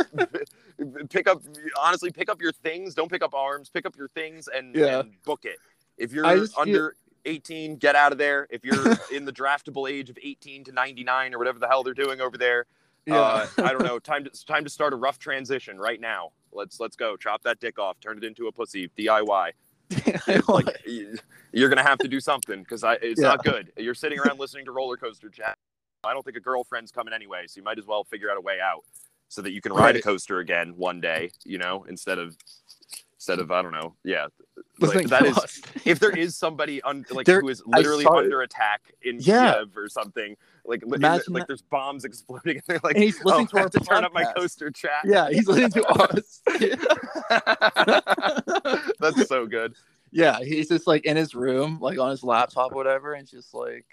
[1.09, 1.43] pick up
[1.79, 5.01] honestly pick up your things don't pick up arms pick up your things and, Yeah.
[5.01, 5.57] and book it
[6.01, 6.95] if you're I just feel- under
[7.25, 11.35] 18 get out of there if you're in the draftable age of 18 to 99
[11.35, 12.65] or whatever the hell they're doing over there
[13.05, 13.19] Yeah.
[13.21, 16.31] uh, i don't know time to it's time to start a rough transition right now
[16.51, 19.51] let's let's go chop that dick off turn it into a pussy diy
[20.47, 20.65] like
[21.53, 23.27] you're gonna have to do something because I it's Yeah.
[23.29, 23.71] not good.
[23.77, 25.57] You're sitting around listening to roller coaster chat.
[26.05, 28.41] I don't think a girlfriend's coming anyway, so you might as well figure out a
[28.41, 28.83] way out
[29.27, 31.31] so that you can ride a coaster again one day.
[31.43, 32.37] You know, instead of
[33.21, 34.25] instead of I don't know, yeah.
[34.79, 35.61] Listening Like, that is us.
[35.85, 38.23] if there is somebody un, like There- who is literally saw it.
[38.23, 39.53] under attack in Yeah.
[39.53, 43.47] Kiev or something, like like there's bombs exploding, and they're like, And he's oh, listening
[43.47, 45.03] to I our have to turn up my coaster chat.
[45.05, 46.41] Yeah, he's listening to us.
[48.99, 49.75] That's so good.
[50.11, 53.85] yeah, he's just like in his room, like on his laptop, whatever, and just like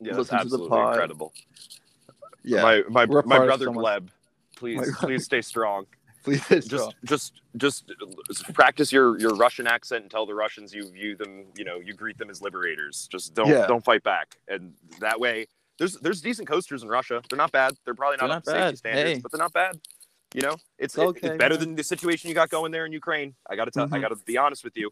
[0.00, 0.94] Yeah, that's Listen to the pod.
[0.94, 1.32] incredible.
[2.42, 2.62] yeah.
[2.62, 4.08] my my, my brother Gleb,
[4.56, 5.86] please please stay strong.
[6.48, 6.92] please Just wrong.
[7.04, 7.84] just just
[8.54, 11.92] practice your your Russian accent and tell the Russians you view them, you know, you
[11.94, 13.08] greet them as liberators.
[13.12, 13.66] Just don't Yeah.
[13.66, 15.46] don't fight back, and that way
[15.78, 17.20] there's there's decent coasters in Russia.
[17.28, 17.74] They're not bad.
[17.84, 19.20] They're probably not They're up to not safety standards, Hey.
[19.20, 19.78] but they're not bad.
[20.34, 21.60] You know, it's, It's it- okay, it's better man.
[21.60, 23.34] than the situation you got going there in Ukraine.
[23.48, 24.00] I got to tell, I Mhm.
[24.02, 24.90] got to be honest with you.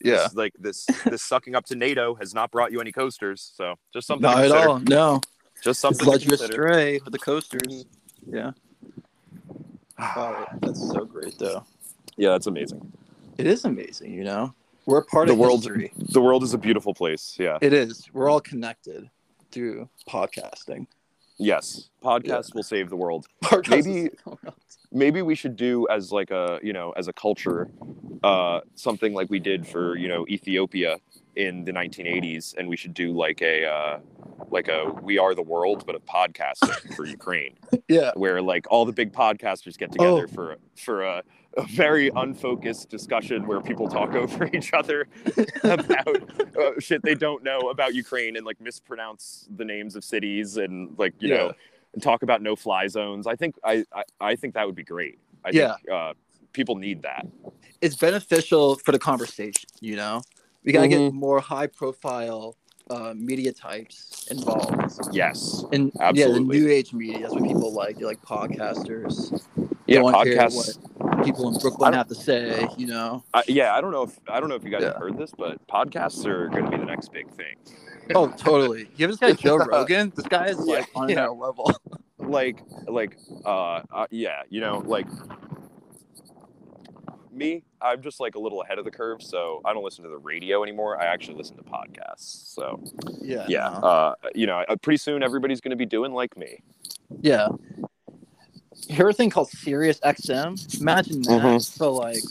[0.00, 3.52] yeah, This, like this this sucking up to NATO has not brought you any coasters.
[3.56, 4.78] So just something not to at all.
[4.80, 5.20] No,
[5.62, 6.62] Just something to led you consider.
[6.66, 7.60] astray with the coasters.
[7.84, 8.36] Mm-hmm.
[8.36, 8.52] Yeah,
[9.98, 11.64] oh, that's so great though.
[12.16, 12.92] Yeah, that's amazing.
[13.38, 14.54] It is amazing, you know.
[14.86, 15.92] We're part The of world- history.
[15.96, 17.36] The world is a beautiful place.
[17.38, 17.58] Yeah.
[17.60, 18.08] It is.
[18.12, 19.10] We're all connected
[19.50, 20.86] through podcasting.
[21.38, 21.88] Yes.
[22.02, 23.26] Podcast will save the world.
[23.44, 24.54] Podcast Maybe- is-
[24.92, 27.68] Maybe we should do as like a, you know, as a culture,
[28.22, 30.98] uh, something like we did for, you know, Ethiopia
[31.36, 33.98] in the 1980s and we should do like a uh,
[34.50, 36.58] like a we are the world but a podcast
[36.94, 37.56] for Ukraine
[37.88, 40.34] yeah, where like all the big podcasters get together Oh.
[40.34, 41.22] for for a,
[41.56, 45.06] a very unfocused discussion where people talk over each other
[45.64, 46.16] about
[46.56, 50.94] uh, shit they don't know about Ukraine and like mispronounce the names of cities and
[50.98, 51.52] like you know
[51.94, 53.26] and talk about no fly zones.
[53.26, 55.18] I think I I, I think that would be great.
[55.44, 55.74] I Yeah.
[55.76, 56.12] think uh,
[56.52, 57.26] people need that.
[57.80, 59.68] it's beneficial for the conversation.
[59.80, 60.22] You know,
[60.64, 60.90] we gotta Mhm.
[60.90, 62.56] get more high profile
[62.90, 64.76] uh, media types involved.
[65.10, 65.64] Yes.
[65.72, 67.20] And yeah, the new age media.
[67.20, 67.96] That's what people like.
[67.98, 69.32] They like podcasters.
[69.86, 70.78] Yeah, podcasts.
[70.98, 72.66] what people in Brooklyn have to say.
[72.76, 73.24] You know.
[73.32, 74.88] I, yeah, I don't know if I don't know if you guys Yeah.
[74.88, 77.56] have heard this, but podcasts are going to be the next big thing.
[78.14, 78.90] Oh, totally.
[78.96, 80.12] You have this guy Joe Rogan.
[80.14, 81.14] This guy is like Yeah, on yeah.
[81.24, 81.70] another level.
[82.18, 85.06] like like uh, uh yeah you know like
[87.34, 90.10] me, I'm just like a little ahead of the curve, so I don't listen to
[90.10, 91.00] the radio anymore.
[91.00, 92.54] I actually listen to podcasts.
[92.54, 92.82] So
[93.20, 93.44] Yeah.
[93.48, 93.86] yeah, no.
[93.88, 96.60] uh, you know, uh, pretty soon everybody's going to be doing like me.
[97.20, 97.48] Yeah.
[98.88, 100.80] You heard a thing called Sirius XM?
[100.80, 101.40] Imagine that.
[101.42, 101.62] Mhm.
[101.62, 102.22] So like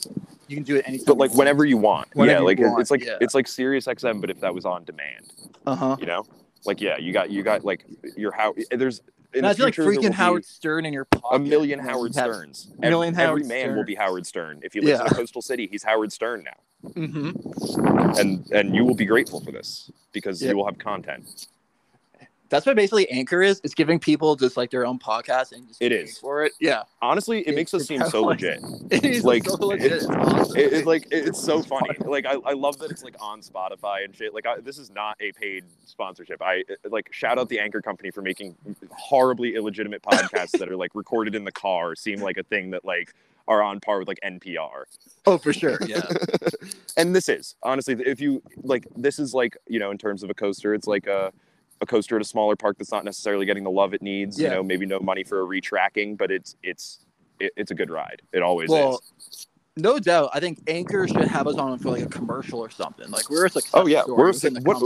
[0.47, 1.05] you can do it anytime.
[1.05, 3.17] But like whenever you want, Whenever yeah, like want, it's like yeah.
[3.21, 5.31] it's like Sirius XM, but if that was on demand,
[5.65, 5.95] Uh huh.
[5.99, 6.25] you know,
[6.65, 7.85] like yeah, you got you got like
[8.17, 8.55] your house.
[8.71, 9.01] there's
[9.33, 11.35] Imagine like freaking Howard Stern in your pocket.
[11.35, 12.67] a million Howard have- Sterns.
[12.81, 14.59] a million every, Howard every man will be Howard Stern.
[14.63, 18.17] If you live in a coastal city, he's Howard Stern now, Mhm.
[18.19, 20.49] and and you will be grateful for this because Yeah.
[20.51, 21.47] you will have content.
[22.53, 23.59] That's what basically Anchor is.
[23.63, 26.51] It's giving people just like their own podcast and just It paying for it.
[26.61, 26.83] Yeah.
[27.01, 28.59] Honestly, it It- makes us seem so legit.
[28.91, 29.91] It is Like, so legit.
[29.91, 30.55] it's- awesome.
[30.55, 31.89] It, it's like it- it's so funny.
[32.05, 34.35] Like I, I love that it's like on Spotify and shit.
[34.35, 36.43] Like I, this is not a paid sponsorship.
[36.43, 38.55] I like shout out the Anchor company for making
[38.91, 42.85] horribly illegitimate podcasts that are like recorded in the car seem like a thing that
[42.85, 43.15] like
[43.47, 44.83] are on par with like NPR.
[45.25, 45.79] oh, for sure.
[45.87, 46.03] Yeah.
[46.97, 50.29] and this is honestly, if you like, this is like you know, in terms of
[50.29, 51.33] a coaster, it's like a
[51.83, 54.39] a coaster at a smaller park that's not necessarily getting the love it needs.
[54.39, 57.05] You know, maybe no money for a retracking, but it's it's
[57.39, 58.21] it, it's a good ride.
[58.33, 59.47] It always well, is.
[59.77, 60.31] no doubt.
[60.33, 63.09] I think Anchor should have us on for like a commercial or something.
[63.11, 64.81] Like we're a success Oh yeah, we're a, what,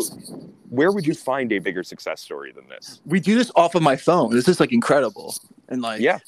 [0.69, 2.99] where would you find a bigger success story than this?
[3.05, 4.33] We do this off of my phone.
[4.33, 5.33] This is like incredible.
[5.69, 6.19] And like Yeah.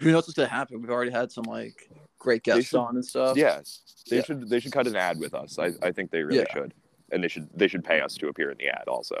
[0.00, 0.80] who knows what's gonna happen?
[0.80, 1.88] We've already had some like
[2.18, 3.36] great guests should- on and stuff.
[3.36, 3.60] Yeah,
[4.10, 4.22] they Yeah.
[4.24, 5.58] should they should cut an ad with us.
[5.58, 6.52] I, I think they really Yeah.
[6.52, 6.74] should,
[7.14, 9.16] and they should they should pay us to appear in the ad also.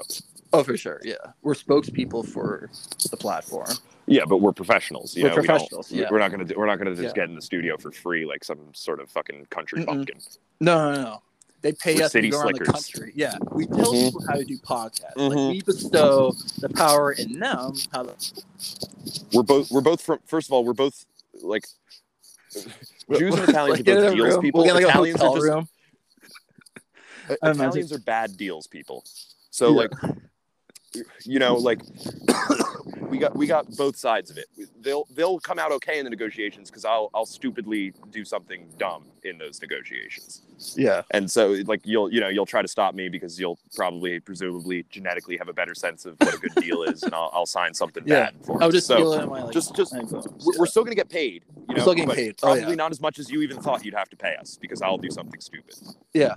[0.52, 1.00] Oh, for sure.
[1.04, 2.70] Yeah, we're spokespeople for
[3.10, 3.70] the platform.
[4.06, 5.16] Yeah, but we're professionals.
[5.16, 6.08] You We're know, we professionals, yeah.
[6.10, 7.12] We're not gonna do, we're not gonna just Yeah.
[7.22, 9.86] get in the studio for free like some sort of fucking country Mm-mm.
[9.86, 10.18] bumpkin.
[10.60, 11.22] No, no, no.
[11.62, 12.74] They pay We're us to city go around the slickers.
[12.90, 13.12] country.
[13.16, 14.04] Yeah, we tell Mhm.
[14.06, 15.14] people how to do podcasts.
[15.16, 15.28] Mhm.
[15.30, 17.72] Like we bestow the power in them.
[17.92, 18.14] How to,
[19.32, 21.06] We're both we're both from first of all we're both
[21.40, 21.64] like
[23.18, 24.42] Jews and Italians Like, are both deals room.
[24.42, 24.64] people.
[24.64, 25.68] We'll Italians are just room.
[27.28, 29.04] Italians are bad deals people.
[29.50, 29.86] So Yeah.
[29.86, 29.92] like
[31.24, 31.80] you know like
[33.08, 34.46] we got we got both sides of it.
[34.80, 39.04] They'll they'll come out okay in the negotiations cuz I'll I'll stupidly do something dumb
[39.24, 40.42] in those negotiations.
[40.76, 44.20] Yeah, And so like you'll you know you'll try to stop me because you'll probably
[44.20, 47.46] presumably genetically have a better sense of what a good deal is and I'll, I'll
[47.46, 48.26] sign something Yeah.
[48.30, 48.72] bad for I it.
[48.72, 49.52] just so feel my like.
[49.52, 52.36] just- just- we're, we're still going to get paid, you know, still getting but paid.
[52.42, 52.74] Oh, probably yeah.
[52.74, 55.10] not as much as you even thought you'd have to pay us because I'll do
[55.10, 55.74] something stupid.
[56.12, 56.34] Yeah.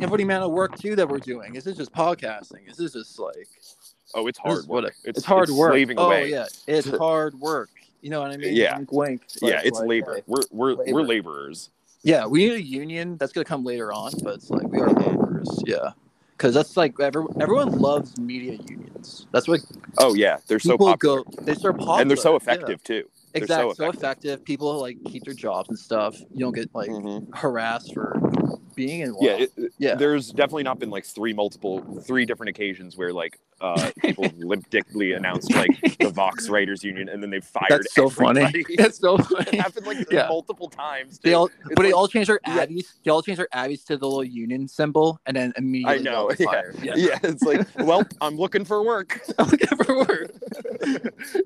[0.00, 1.54] And for the amount of work too that we're doing.
[1.56, 2.68] Is this is just podcasting.
[2.70, 3.48] Is this is just like
[4.14, 4.94] Oh, it's hard what work.
[5.04, 5.72] it- it's, hard it's work.
[5.72, 6.30] Slaving oh away.
[6.30, 7.70] yeah, it's hard work.
[8.02, 8.54] You know what I mean?
[8.56, 8.76] Yeah.
[8.78, 9.22] Wink, wink.
[9.42, 10.14] yeah, it's like, labor.
[10.16, 10.22] hey.
[10.26, 11.68] We're we're we're laborers.
[12.02, 13.16] Yeah, we need a union.
[13.18, 15.06] That's gonna come later on, but it's like we are Mhm.
[15.06, 15.62] laborers.
[15.66, 15.92] Yeah,
[16.32, 19.26] because that's like every, everyone loves media unions.
[19.32, 19.60] That's what
[19.98, 21.30] Oh yeah, they're so popular go.
[21.42, 22.36] They start popular, and they're so yeah.
[22.36, 23.04] effective too.
[23.34, 24.44] Exactly, so so effective.
[24.44, 26.18] People like keep their jobs and stuff.
[26.32, 27.34] You don't get like Mhm.
[27.34, 28.20] harassed for
[28.74, 29.14] being in.
[29.20, 29.38] Yeah, law.
[29.38, 29.94] it, it- Yeah.
[29.94, 35.14] There's definitely not been like three multiple, three different occasions where like uh, people limpdictly
[35.14, 37.66] announced like the Vox Writers Union, and then they fired.
[37.68, 38.40] That's so funny.
[38.40, 38.74] everybody.
[38.78, 40.28] it's so it happened like Yeah.
[40.28, 41.18] multiple times.
[41.22, 42.60] They all, It's but they all changed their yeah.
[42.64, 42.94] abbeys.
[43.04, 46.30] They all changed their abbeys to the little union symbol, and then immediately I know.
[46.38, 46.62] Yeah.
[46.82, 49.20] Yeah, yeah, it's like, well, I'm looking for work.
[49.38, 50.30] I'm looking for work.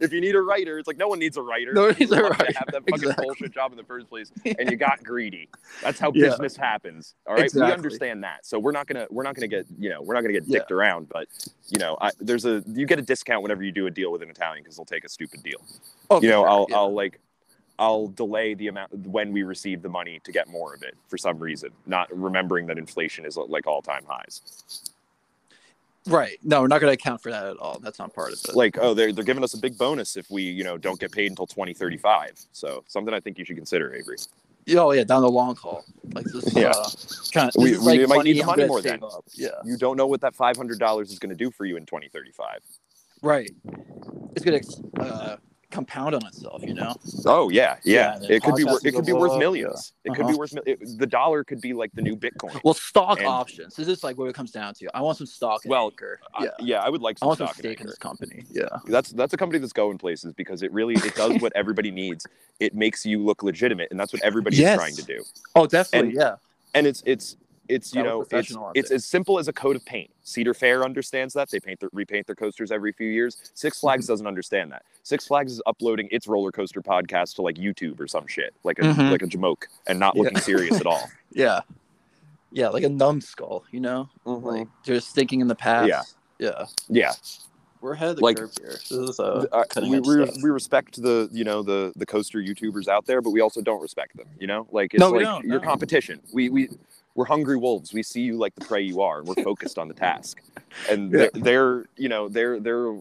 [0.01, 1.73] if you need a writer, it's like no one needs a writer.
[1.75, 2.45] No one needs a You want to.
[2.47, 3.25] Have that fucking Exactly.
[3.27, 5.49] bullshit job in the first place, and you got greedy.
[5.83, 6.29] That's how Yeah.
[6.31, 7.15] business happens.
[7.27, 7.67] All right, Exactly.
[7.69, 8.47] we understand that.
[8.47, 10.61] So we're not gonna we're not gonna get you know we're not gonna get Yeah.
[10.61, 11.09] dicked around.
[11.09, 11.27] But
[11.69, 14.23] you know, I, there's a you get a discount whenever you do a deal with
[14.23, 15.61] an Italian because they'll take a stupid deal.
[16.11, 16.77] Oh, you know, sure, I'll yeah.
[16.77, 17.21] I'll like.
[17.77, 21.19] I'll delay the amount when we receive the money to get more of it for
[21.19, 24.94] some reason, not remembering that inflation is like all time highs.
[26.07, 26.39] Right.
[26.43, 27.79] No, we're not going to account for that at all.
[27.81, 28.55] That's not part of it.
[28.55, 31.13] like oh they're, they're giving us a big bonus if we you know don't get
[31.13, 34.17] paid until 2035 so something i think you should consider avery
[34.77, 35.85] oh yeah, down the long haul.
[36.15, 36.55] Like this.
[36.55, 36.71] Yeah.
[36.71, 36.89] Uh,
[37.33, 37.55] kind of.
[37.63, 39.03] We- we like might need the money more then.
[39.03, 39.25] Up.
[39.35, 39.49] Yeah.
[39.65, 42.61] you don't know what that $500 is going to do for you in 2035
[43.23, 43.51] Right.
[44.35, 45.37] It's going to uh,
[45.75, 46.63] compound on itself.
[46.65, 46.95] You know.
[47.27, 49.93] oh yeah yeah, Yeah, it could be wor- podcasts it could be worth up, millions
[50.05, 50.39] it could be Uh-huh.
[50.39, 53.75] worth it, the dollar could be like the new bitcoin Well, stock And- options.
[53.75, 54.89] This is like what it comes down to.
[54.97, 55.65] I want some stock.
[55.65, 55.93] In Well,
[56.35, 56.51] I- yeah.
[56.61, 57.91] yeah i would like I want some stock in stake in Anchor.
[57.91, 58.45] this company.
[58.51, 58.69] Yeah.
[58.87, 62.27] that's that's a company that's going places because it really it does what everybody needs
[62.61, 64.75] it makes you look legitimate and that's what everybody Yes.
[64.75, 65.25] is trying to do
[65.57, 66.11] Oh, definitely.
[66.11, 66.37] And- yeah.
[66.75, 67.37] and it's it's
[67.69, 71.33] it's you know it's, it's as simple as a coat of paint cedar fair understands
[71.33, 73.87] that they paint their, repaint their coasters every few years six Mm-hmm.
[73.87, 77.99] flags doesn't understand that six flags is uploading its roller coaster podcast to like youtube
[78.01, 79.11] or some shit like a Mhm.
[79.11, 80.23] like a jamoke and not Yeah.
[80.23, 81.61] looking serious at all Yeah.
[82.53, 84.09] Yeah, like a numbskull, you know?
[84.25, 85.89] Like just thinking in the past.
[85.89, 86.03] Yeah.
[86.39, 86.67] Yeah.
[86.89, 87.13] yeah
[87.81, 88.71] we're ahead of the Like- curve here.
[88.71, 92.87] This is uh, Uh, we, we, we respect the you know the the coaster YouTubers
[92.89, 94.27] out there, but we also don't respect them.
[94.39, 95.67] You know, like it's No, we like don't, your no.
[95.67, 96.21] competition.
[96.33, 96.69] We we
[97.15, 97.93] we're hungry wolves.
[97.93, 100.41] We see you like the prey you are, and we're focused on the task.
[100.91, 101.29] And Yeah.
[101.33, 102.95] they're, they're you know they're they're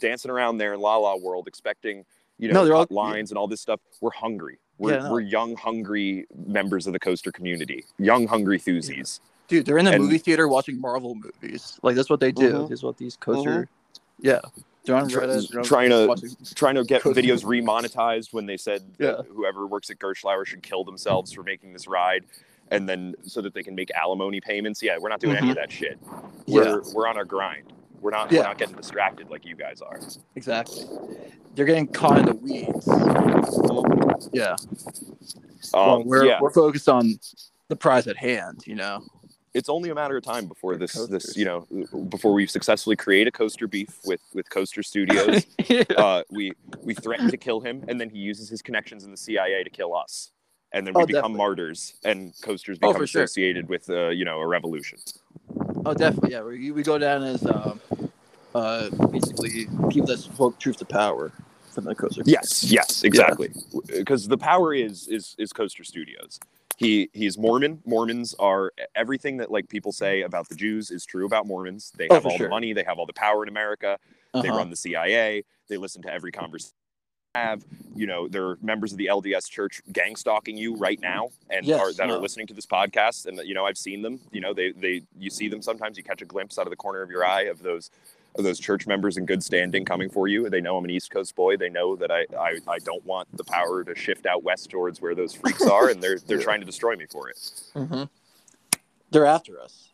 [0.00, 2.04] dancing around there in La La World, expecting
[2.38, 3.80] you know No, they're all- lines and all this stuff.
[4.00, 4.58] We're hungry.
[4.78, 5.12] We're, Yeah, no.
[5.12, 7.84] we're young, hungry members of the coaster community.
[7.98, 9.20] Young, hungry thusies.
[9.46, 11.78] Dude, they're in the And- movie theater watching Marvel movies.
[11.82, 12.52] Like that's what they do.
[12.52, 12.72] Mhm.
[12.72, 13.68] Is what these coaster.
[14.20, 14.40] Yeah,
[14.88, 15.48] on Reddit.
[15.50, 19.22] they're trying to- watching- trying to get videos remonetized when they said Yeah.
[19.32, 22.24] whoever works at Gerstlauer should kill themselves for making this ride
[22.74, 24.82] and then so that they can make alimony payments.
[24.82, 25.98] Yeah, we're not doing any of that shit.
[26.46, 27.72] We're we're on our grind.
[28.00, 28.40] We're not Yeah.
[28.40, 29.98] we're not getting distracted like you guys are.
[30.36, 30.84] Exactly.
[31.54, 32.86] They're getting caught in the weeds.
[34.32, 34.56] Yeah.
[35.72, 37.18] Um, well, we're yeah, we're focused on
[37.68, 38.62] the prize at hand.
[38.66, 39.02] You know.
[39.54, 41.66] it's only a matter of time before this this you know
[42.08, 45.46] before we successfully create a coaster beef with with Coaster Studios.
[45.96, 46.52] uh, we
[46.82, 49.70] we threaten to kill him, and then he uses his connections in the CIA to
[49.70, 50.32] kill us,
[50.74, 51.38] and then we Oh, become definitely.
[51.38, 53.22] martyrs, and coasters Oh, become sure.
[53.22, 54.98] associated with uh, you know a revolution.
[55.86, 56.32] oh, definitely.
[56.32, 57.80] Yeah, we, we go down as um,
[58.54, 61.32] uh, basically people that spoke truth to power
[61.74, 62.22] from the coaster.
[62.26, 63.50] Yes, yes, exactly.
[63.88, 66.38] Because the power is is is Coaster Studios.
[66.76, 67.80] He he's Mormon.
[67.86, 71.92] Mormons are everything that like people say about the Jews is true about Mormons.
[71.96, 72.46] They Oh, have all sure.
[72.48, 72.72] the money.
[72.72, 73.98] They have all the power in America.
[74.32, 74.58] They Uh-huh.
[74.58, 75.44] run the CIA.
[75.68, 76.72] They listen to every conversation.
[77.34, 77.64] You Have
[77.96, 81.80] you know they're members of the LDS Church gang stalking you right now and Yes,
[81.80, 82.16] are, that no.
[82.16, 85.02] are listening to this podcast and you know I've seen them you know they they
[85.18, 87.42] you see them sometimes you catch a glimpse out of the corner of your eye
[87.42, 87.90] of those
[88.36, 90.50] of those church members in good standing coming for you.
[90.50, 91.56] They know I'm an East Coast boy.
[91.56, 95.00] They know that I, I, I don't want the power to shift out west towards
[95.00, 96.42] where those freaks are, and they're they're Yeah.
[96.44, 97.36] trying to destroy me for it.
[97.76, 98.08] Mhm.
[99.12, 99.88] They're after us.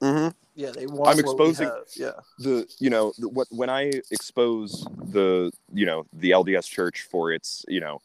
[0.00, 0.28] Mm-hmm.
[0.60, 1.08] Yeah, they want.
[1.10, 1.70] I'm exposing-.
[1.96, 2.12] Yeah.
[2.38, 7.32] The you know the, what when I expose the you know the LDS Church for
[7.32, 8.00] its you know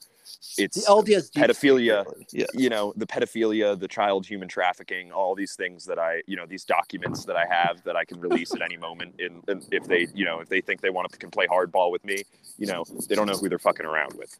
[0.57, 2.05] it's The LDS pedophilia.
[2.31, 2.45] Yeah.
[2.53, 6.45] you know the pedophilia the child human trafficking all these things that i you know
[6.45, 9.41] these documents that i have that i can release at any moment in,
[9.71, 12.23] if they you know if they think they want to can play hardball with me
[12.57, 14.35] you know they don't know who they're fucking around with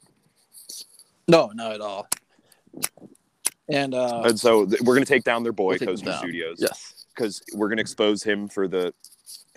[1.28, 2.08] No, not at all.
[3.68, 6.58] And uh, and so th- we're going to take down their boy We'll coaster studios
[6.60, 8.94] yes, because we're going to expose him for the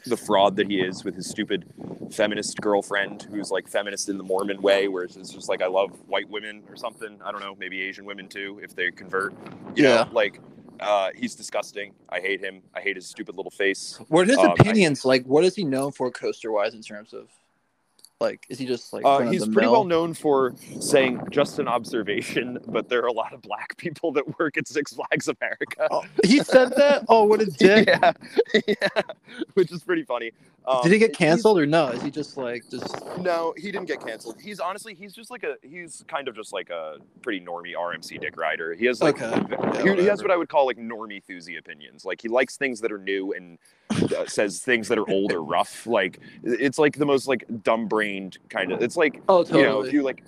[0.07, 1.65] the fraud that he is with his stupid
[2.13, 5.91] feminist girlfriend who's like feminist in the mormon way where it's just like i love
[6.07, 7.19] white women or something.
[7.25, 9.33] I don't know maybe asian women too if they convert.
[9.75, 10.05] You Yeah.
[10.05, 10.41] know like
[10.81, 11.93] uh, he's disgusting.
[12.09, 12.63] I hate him.
[12.73, 13.99] I hate his stupid little face.
[14.07, 15.05] What are his Um, I- opinions?
[15.05, 17.29] like, what is he known for coaster wise in terms of,
[18.21, 19.05] like, is he just like?
[19.05, 19.73] Uh, he's pretty mill?
[19.73, 24.13] well known for saying just an observation, but there are a lot of black people
[24.13, 25.87] that work at Six Flags America.
[25.91, 27.05] Oh, he said that.
[27.09, 27.87] Oh, what a dick!
[27.89, 28.13] yeah,
[28.67, 28.89] yeah,
[29.55, 30.33] which is pretty funny.
[30.67, 31.89] Um, Did he get canceled or no?
[31.89, 32.95] Is he just like just?
[33.19, 34.37] No, he didn't get canceled.
[34.41, 38.21] He's honestly, he's just like a, he's kind of just like a pretty normie RMC
[38.21, 38.75] dick rider.
[38.75, 39.41] He has like, Okay.
[39.79, 42.05] he, Yeah, he has what I would call like normie thuzy opinions.
[42.05, 43.59] Like he likes things that are new and
[44.27, 45.87] says things that are old or rough.
[45.87, 48.83] Like it's like the most like dumb brained kind of.
[48.83, 50.23] It's like Oh, you know if you like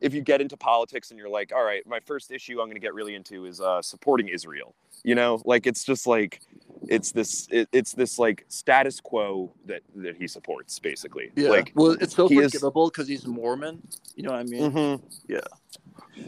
[0.00, 2.74] if you get into politics and you're like all right my first issue i'm going
[2.74, 6.40] to get really into is uh, supporting israel you know like it's just like
[6.88, 11.50] it's this it, it's this like status quo that that he supports basically yeah.
[11.50, 13.82] like well, it's so forgivable because he's Mormon.
[14.14, 14.72] You know what I mean?
[14.72, 15.02] mhm.
[15.28, 15.40] Yeah.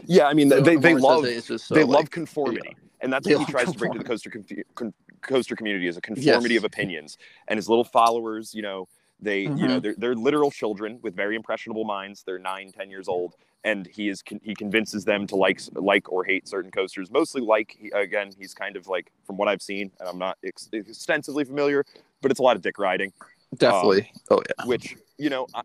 [0.05, 1.89] yeah i mean So they, they Mormon love says that it's just so, they like,
[1.89, 4.93] love conformity and that's They what he tries to bring to the coaster confu- con-
[5.23, 6.61] coaster community is a conformity Yes.
[6.61, 7.17] of opinions
[7.47, 8.87] and his little followers you know
[9.19, 9.81] they you know Mhm.
[9.83, 14.09] they're, they're literal children with very impressionable minds they're nine ten years old and he
[14.09, 18.31] is he convinces them to like like or hate certain coasters mostly like he, again
[18.37, 21.85] he's kind of like from what i've seen and i'm not ex- extensively familiar
[22.21, 23.11] but it's a lot of dick riding
[23.57, 24.11] Definitely.
[24.31, 24.65] oh yeah.
[24.65, 25.61] which you know I,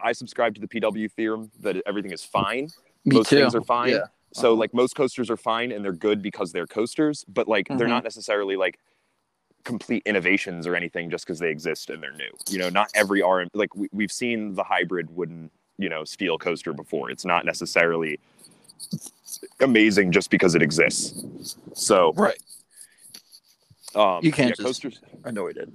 [0.00, 2.68] I subscribe to the pw theorem that everything is fine
[3.04, 3.36] Me most too.
[3.36, 4.06] things are fine Yeah.
[4.34, 4.56] so Uh-huh.
[4.60, 7.90] like most coasters are fine and they're good because they're coasters, but like they're Mhm.
[7.96, 8.78] not necessarily like
[9.68, 12.30] complete innovations or anything just because they exist and they're new.
[12.48, 16.38] You know, not every RM like we, we've seen the hybrid wooden, you know, steel
[16.38, 17.10] coaster before.
[17.10, 18.18] It's not necessarily
[19.60, 21.22] amazing just because it exists.
[21.74, 22.38] So Right.
[23.94, 25.70] um You can't yeah, just- coasters I know he did.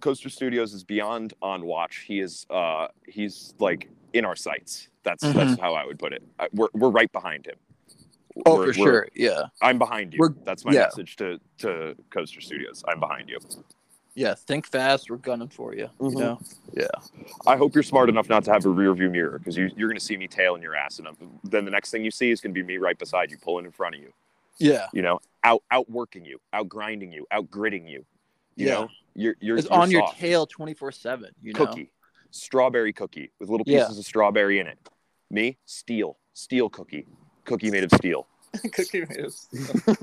[0.00, 2.04] Coaster Studios is beyond on watch.
[2.08, 4.88] He is uh he's like in our sights.
[5.02, 6.22] That's that's how I would put it.
[6.54, 7.56] We're we're right behind him.
[8.44, 9.08] Oh, We're- for we're- sure.
[9.14, 9.42] Yeah.
[9.62, 10.18] I'm behind you.
[10.20, 10.80] We're- That's my yeah.
[10.84, 12.84] message to to Coaster Studios.
[12.86, 13.38] I'm behind you.
[14.14, 14.34] Yeah.
[14.34, 15.10] Think fast.
[15.10, 15.88] We're gunning for you.
[16.00, 16.12] Mhm.
[16.12, 16.40] You know.
[16.72, 16.86] Yeah.
[17.46, 19.88] I hope you're smart enough not to have a rear view mirror because you, you're
[19.88, 22.30] going to see me tailing your ass, and I'm, then the next thing you see
[22.30, 24.12] is going to be me right beside you, pulling in front of you.
[24.58, 24.86] Yeah.
[24.92, 28.04] You know, out outworking you, out grinding you, out gritting you.
[28.54, 28.72] You Yeah.
[28.74, 31.30] know, you're you're, It's you're on your tail twenty four seven.
[31.42, 31.66] You know.
[31.66, 31.90] cookie.
[32.30, 33.84] strawberry cookie with little Yeah.
[33.84, 34.78] pieces of strawberry in it.
[35.30, 37.06] Me, steel, steel cookie,
[37.46, 38.26] cookie made of steel.
[38.72, 39.48] Cookie Muse.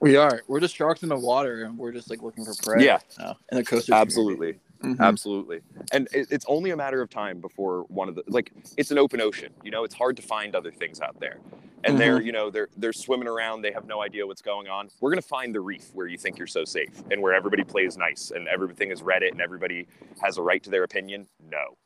[0.00, 0.42] we are.
[0.48, 2.84] We're just sharks in the water, and we're just like looking for prey.
[2.84, 2.98] Yeah.
[3.18, 3.90] now in the coast.
[3.90, 4.58] Absolutely.
[4.82, 4.98] Mhm.
[4.98, 5.60] Absolutely.
[5.92, 8.98] And it, it's only a matter of time before one of the like it's an
[8.98, 9.52] open ocean.
[9.62, 11.38] You know, it's hard to find other things out there.
[11.82, 14.88] And they're, you know, they're they're swimming around, they have no idea what's going on.
[15.00, 17.96] We're gonna find the reef where you think you're so safe and where everybody plays
[17.96, 19.86] nice and everything is Reddit and everybody
[20.22, 21.26] has a right to their opinion.
[21.50, 21.76] No.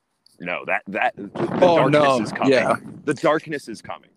[0.41, 1.31] No, that that the
[1.63, 2.23] Oh, darkness no.
[2.23, 2.53] is coming.
[2.53, 2.77] Yeah.
[3.05, 4.11] The darkness is coming.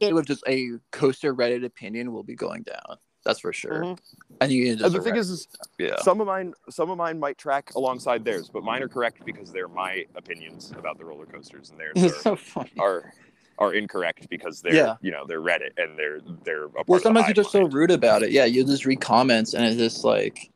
[0.00, 2.98] With just a coaster Reddit opinion, will be going down.
[3.24, 3.82] That's for sure.
[3.82, 3.98] Mhm.
[4.40, 5.48] I think you can just And the thing is, is
[5.78, 5.96] yeah.
[6.02, 9.50] some of mine some of mine might track alongside theirs, but mine are correct because
[9.52, 12.70] they're my opinions about the roller coasters and theirs are so funny.
[12.78, 13.12] are
[13.58, 14.94] are incorrect because they're Yeah.
[15.00, 18.22] you know they're Reddit and they're they're Well, the sometimes you're just so rude about
[18.22, 18.30] it.
[18.30, 20.50] Yeah, you just read comments, and it's just like,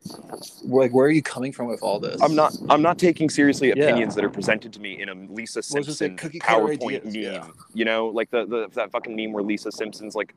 [0.63, 2.21] like, where are you coming from with all this?
[2.23, 3.85] I'm not I'm not taking seriously Yeah.
[3.85, 7.15] opinions that are presented to me in a Lisa Well, like Simpson PowerPoint meme.
[7.15, 7.47] yeah.
[7.75, 10.35] You know, like the, the that fucking meme where Lisa Simpson's like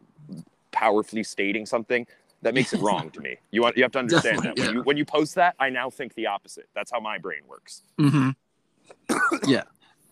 [0.72, 2.06] powerfully stating something
[2.42, 3.38] that makes it wrong to me.
[3.52, 4.74] You want you have to understand that when yeah.
[4.74, 6.68] you when you post that, I now think the opposite.
[6.76, 7.84] That's how my brain works.
[8.00, 8.30] Mm-hmm.
[9.48, 9.64] yeah,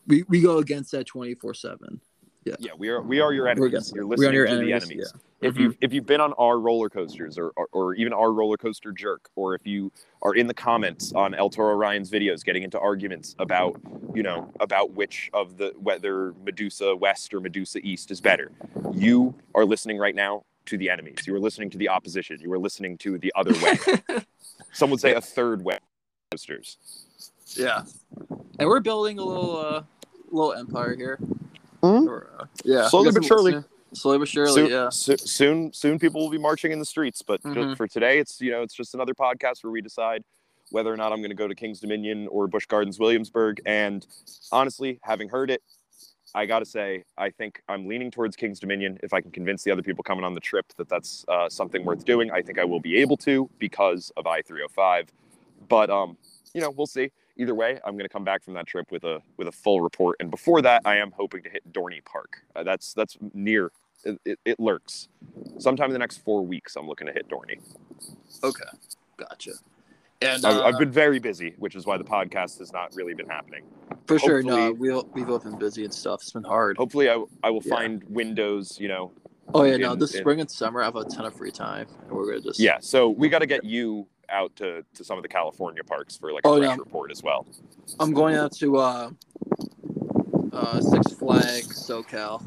[0.07, 1.99] we we go against that twenty four seven.
[2.45, 3.91] Yeah, yeah, we are we are your enemies.
[3.95, 4.67] You're listening on your to enemies.
[4.67, 5.13] the enemies.
[5.41, 5.47] Yeah.
[5.49, 8.57] if you if you've been on our roller coasters or, or or even our roller
[8.57, 9.91] coaster jerk or if you
[10.21, 13.79] are in the comments on El Toro Ryan's videos getting into arguments about
[14.13, 18.51] you know about which of the whether Medusa West or Medusa East is better
[18.93, 22.51] you are listening right now to the enemies you are listening to the opposition you
[22.51, 23.77] are listening to the other way
[24.71, 25.77] some would say a third way
[26.31, 26.77] coasters
[27.55, 27.83] Yeah,
[28.59, 29.83] and we're building a little uh
[30.31, 31.19] little empire here.
[31.83, 32.07] Mhm.
[32.07, 33.51] Or, uh, yeah, Slowly but some surely.
[33.53, 33.69] listeners.
[33.93, 34.89] Slowly but surely, soon, yeah.
[34.89, 37.77] so- soon soon people will be marching in the streets but ju- Mhm.
[37.77, 40.23] for today it's you know it's just another podcast where we decide
[40.71, 44.07] whether or not i'm going to go to king's dominion or busch gardens williamsburg and
[44.51, 45.61] honestly having heard it
[46.33, 49.69] i gotta say i think i'm leaning towards king's dominion if i can convince the
[49.69, 52.63] other people coming on the trip that that's uh, something worth doing i think i
[52.65, 55.09] will be able to because of i305
[55.69, 56.17] but um
[56.55, 59.03] you know we'll see either way i'm going to come back from that trip with
[59.03, 62.41] a with a full report and before that i am hoping to hit dorney park
[62.55, 63.71] uh, that's that's near
[64.05, 65.07] it, it, it lurks.
[65.59, 67.57] Sometime in the next four weeks, I'm looking to hit Dorney.
[68.43, 68.65] Okay,
[69.15, 69.51] gotcha.
[70.21, 73.13] And I've, uh, I've been very busy, which is why the podcast has not really
[73.13, 73.63] been happening.
[74.05, 74.43] for sure.
[74.43, 76.21] No, hopefully- we'll we've both been busy and stuff.
[76.21, 76.75] It's been hard.
[76.75, 77.75] Hopefully, I, I will Yeah.
[77.75, 78.77] find windows.
[78.77, 79.11] You know,
[79.53, 79.93] Oh yeah, no.
[79.93, 82.25] in- This in- spring and summer, I have a ton of free time, and we're
[82.25, 82.79] gonna just yeah.
[82.81, 86.31] So we got to get you out to, to some of the California parks for
[86.33, 86.75] like a Oh, fresh yeah.
[86.77, 87.45] report as well.
[87.99, 89.09] I'm going out to uh,
[90.51, 92.41] uh, Six Flags SoCal.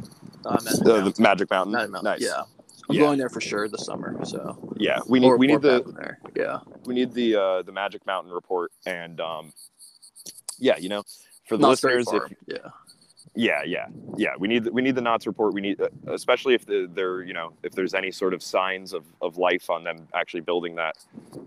[0.44, 1.12] Uh, Magic The, Mountain.
[1.16, 1.72] the Magic Mountain.
[1.72, 2.20] Magic Mountain, Nice.
[2.22, 2.42] Yeah,
[2.88, 3.00] I'm Yeah.
[3.00, 4.16] going there for sure this summer.
[4.24, 5.00] So Yeah.
[5.08, 6.18] We need Or- we need the there.
[6.36, 9.52] Yeah, we need the uh, the Magic Mountain report and um,
[10.58, 11.02] yeah, you know,
[11.48, 12.58] for the Not listeners, if yeah,
[13.38, 14.30] Yeah, yeah, yeah.
[14.38, 15.52] We need we need the knots report.
[15.52, 18.94] We need, uh, especially if the, they're you know if there's any sort of signs
[18.94, 20.96] of, of life on them actually building that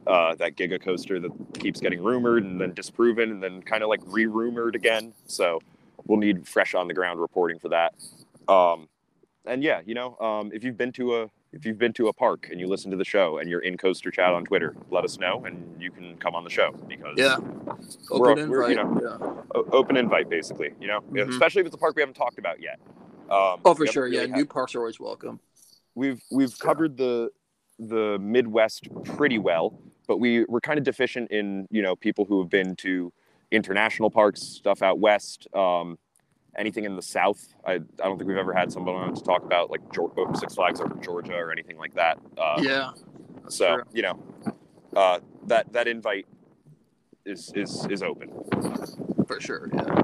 [0.05, 3.89] uh, that Giga coaster that keeps getting rumored and then disproven and then kind of
[3.89, 5.13] like re-rumored again.
[5.25, 5.59] So
[6.05, 7.95] we'll need fresh on the ground reporting for that.
[8.47, 8.87] Um,
[9.45, 12.13] and yeah, you know, um, if you've been to a if you've been to a
[12.13, 15.03] park and you listen to the show and you're in Coaster Chat on Twitter, let
[15.03, 17.37] us know and you can come on the show because yeah.
[18.11, 19.01] We're- Open we're, you invite.
[19.01, 19.61] know, yeah.
[19.71, 20.69] open invite basically.
[20.79, 21.29] You know, Mhm.
[21.29, 22.79] especially if it's a park we haven't talked about yet.
[23.29, 24.03] Um, Oh, for sure.
[24.05, 25.39] really Yeah, had- new parks are always welcome.
[25.95, 27.31] we've we've covered the
[27.79, 32.39] the Midwest pretty well, but we we're kind of deficient in you know people who
[32.41, 33.11] have been to
[33.51, 35.97] international parks, stuff out west, um,
[36.57, 37.53] anything in the South.
[37.65, 39.81] I, I don't think we've ever had someone on to talk about like
[40.35, 42.19] Six Flags over Georgia or anything like that.
[42.37, 42.91] Uh, yeah.
[43.47, 43.83] so true.
[43.93, 44.19] you know
[44.95, 46.25] uh, that that invite
[47.25, 48.29] is is is open.
[49.27, 49.69] for sure.
[49.73, 50.01] Yeah.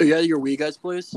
[0.00, 1.16] Oh, yeah, your Wii guys, please.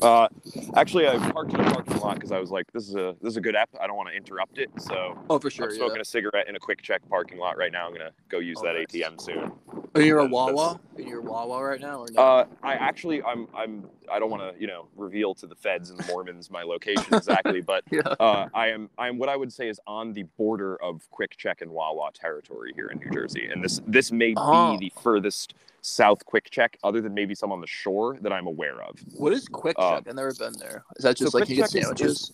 [0.00, 0.26] Uh,
[0.74, 3.32] actually, I parked in the parking lot because I was like, "This is a this
[3.32, 3.68] is a good app.
[3.80, 5.66] I don't want to interrupt it." So Oh, for sure.
[5.66, 5.76] I'm Yeah.
[5.78, 7.86] smoking a cigarette in a QuickChek parking lot right now.
[7.86, 8.86] I'm gonna go use Oh, that nice.
[8.88, 9.52] ATM soon.
[9.94, 10.80] Are you a That's- Wawa?
[10.96, 12.22] Are you a Wawa right now or no?
[12.22, 15.90] Uh, I actually, I'm, I'm, I don't want to, you know, reveal to the feds
[15.90, 18.00] and the Mormons my location exactly, but yeah.
[18.00, 21.60] uh, I am, I am what I would say is on the border of QuickChek
[21.60, 24.78] and Wawa territory here in New Jersey, and this, this may Oh.
[24.78, 28.80] be the furthest south QuickChek, other than maybe some on the shore that I'm aware
[28.82, 28.98] of.
[29.16, 30.08] What is Quick Uh, Check?
[30.08, 30.84] I've never been there.
[30.96, 32.32] Is that so just like Quick you get Check is- sandwiches?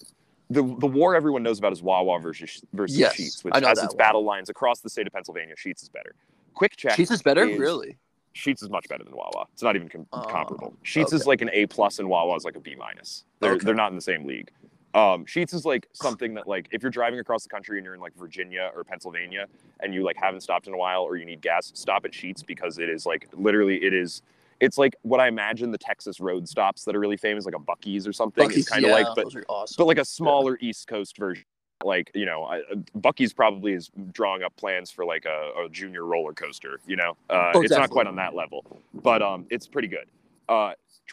[0.50, 3.76] the the war everyone knows about is Wawa versus versus Yes, Sheetz, which I has
[3.82, 3.96] its one.
[3.98, 5.54] battle lines across the state of Pennsylvania.
[5.56, 6.14] Sheetz is better.
[6.58, 7.98] QuickChek Cheese is better, is- really.
[8.34, 9.46] Sheetz is much better than Wawa.
[9.52, 10.76] It's not even com- Oh, comparable.
[10.84, 13.24] Sheetz is like an A plus, and Wawa is like a B minus.
[13.40, 13.64] They're Okay.
[13.64, 14.50] they're not in the same league.
[14.94, 17.94] Um, Sheetz is like something that like if you're driving across the country and you're
[17.94, 19.46] in like Virginia or Pennsylvania
[19.80, 22.42] and you like haven't stopped in a while or you need gas, stop at Sheets
[22.44, 24.22] because it is like literally it is
[24.60, 27.58] it's like what I imagine the Texas road stops that are really famous, like a
[27.58, 28.48] Buc-ee's or something.
[28.48, 29.74] Buc-ee's, it's kind of yeah, like, but awesome.
[29.78, 31.44] but like a smaller East Coast version.
[31.84, 32.62] Like you know, I,
[32.98, 36.80] Buc-ee's probably is drawing up plans for like a, a junior roller coaster.
[36.86, 38.64] You know, uh, Oh, it's not quite on that level,
[39.02, 40.06] but um, it's pretty good.
[40.48, 40.72] Uh,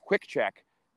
[0.09, 0.51] QuickChek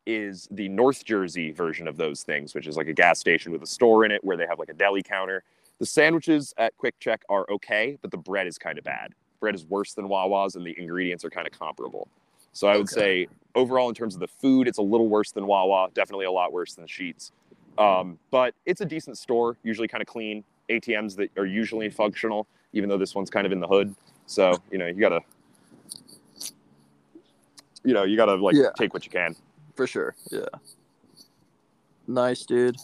[0.06, 3.62] is the North Jersey version of those things, which is like a gas station with
[3.62, 5.42] a store in it where they have like a deli counter.
[5.80, 9.12] The sandwiches at QuickChek are okay, but the bread is kind of bad.
[9.38, 12.08] Bread is worse than Wawa's, and the ingredients are kind of comparable.
[12.54, 13.26] So I would Okay.
[13.26, 15.90] say overall, in terms of the food, it's a little worse than Wawa.
[15.92, 17.32] Definitely a lot worse than Sheetz.
[17.78, 20.44] Um, but it's a decent store, usually kind of clean.
[20.68, 23.94] ATMs that are usually functional, even though this one's kind of in the hood.
[24.26, 25.20] So you know you gotta,
[27.84, 28.70] you know, you gotta like Yeah.
[28.76, 29.34] take what you can.
[29.76, 30.14] for sure.
[30.30, 30.40] Yeah.
[32.08, 32.76] Nice, dude.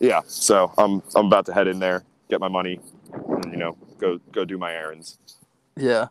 [0.00, 0.22] Yeah.
[0.26, 2.80] So I'm I'm about to head in there, get my money,
[3.12, 5.18] and you know go go do my errands.
[5.76, 6.08] Yeah.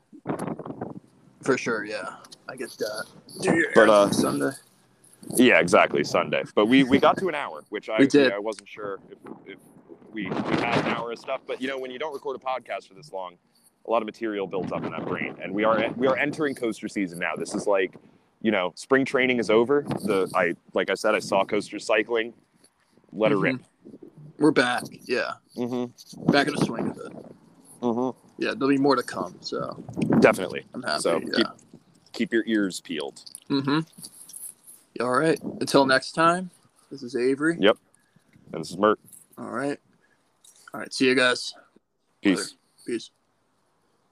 [1.42, 1.84] For sure.
[1.84, 2.16] Yeah.
[2.48, 3.06] I get that.
[3.42, 4.52] Do your But, uh, errands Sunday.
[5.36, 6.04] Yeah, exactly.
[6.04, 7.98] Sunday, but we we got to an hour, which I.
[8.34, 9.58] I wasn't sure if, if
[10.12, 11.42] we, we had an hour of stuff.
[11.46, 13.38] But you know, when you don't record a podcast for this long,
[13.86, 16.56] a lot of material builds up in that brain, and we are we are entering
[16.56, 17.36] coaster season now.
[17.36, 17.96] This is like,
[18.42, 19.84] you know, spring training is over.
[19.84, 22.34] The I like I said, I saw coaster cycling.
[23.12, 23.62] Let her rip.
[24.38, 24.84] We're back.
[25.06, 25.34] Yeah.
[25.56, 26.32] Mm-hmm.
[26.32, 27.12] Back in the swing of it.
[27.82, 28.44] Mm-hmm.
[28.44, 28.54] Yeah.
[28.54, 29.36] There'll be more to come.
[29.40, 29.84] So
[30.20, 30.66] Definitely.
[30.74, 31.02] I'm happy.
[31.02, 31.30] So yeah.
[31.36, 31.48] keep
[32.12, 33.22] keep your ears peeled.
[33.50, 33.80] Mm-hmm.
[35.00, 35.40] All right.
[35.60, 36.50] Until next time,
[36.92, 37.58] this is Avery.
[37.60, 37.78] Yep.
[38.54, 39.00] And this is Mert.
[39.38, 39.78] All right.
[40.74, 40.94] All right.
[40.94, 41.54] See you guys.
[42.22, 42.56] Peace.
[42.86, 43.12] Peace.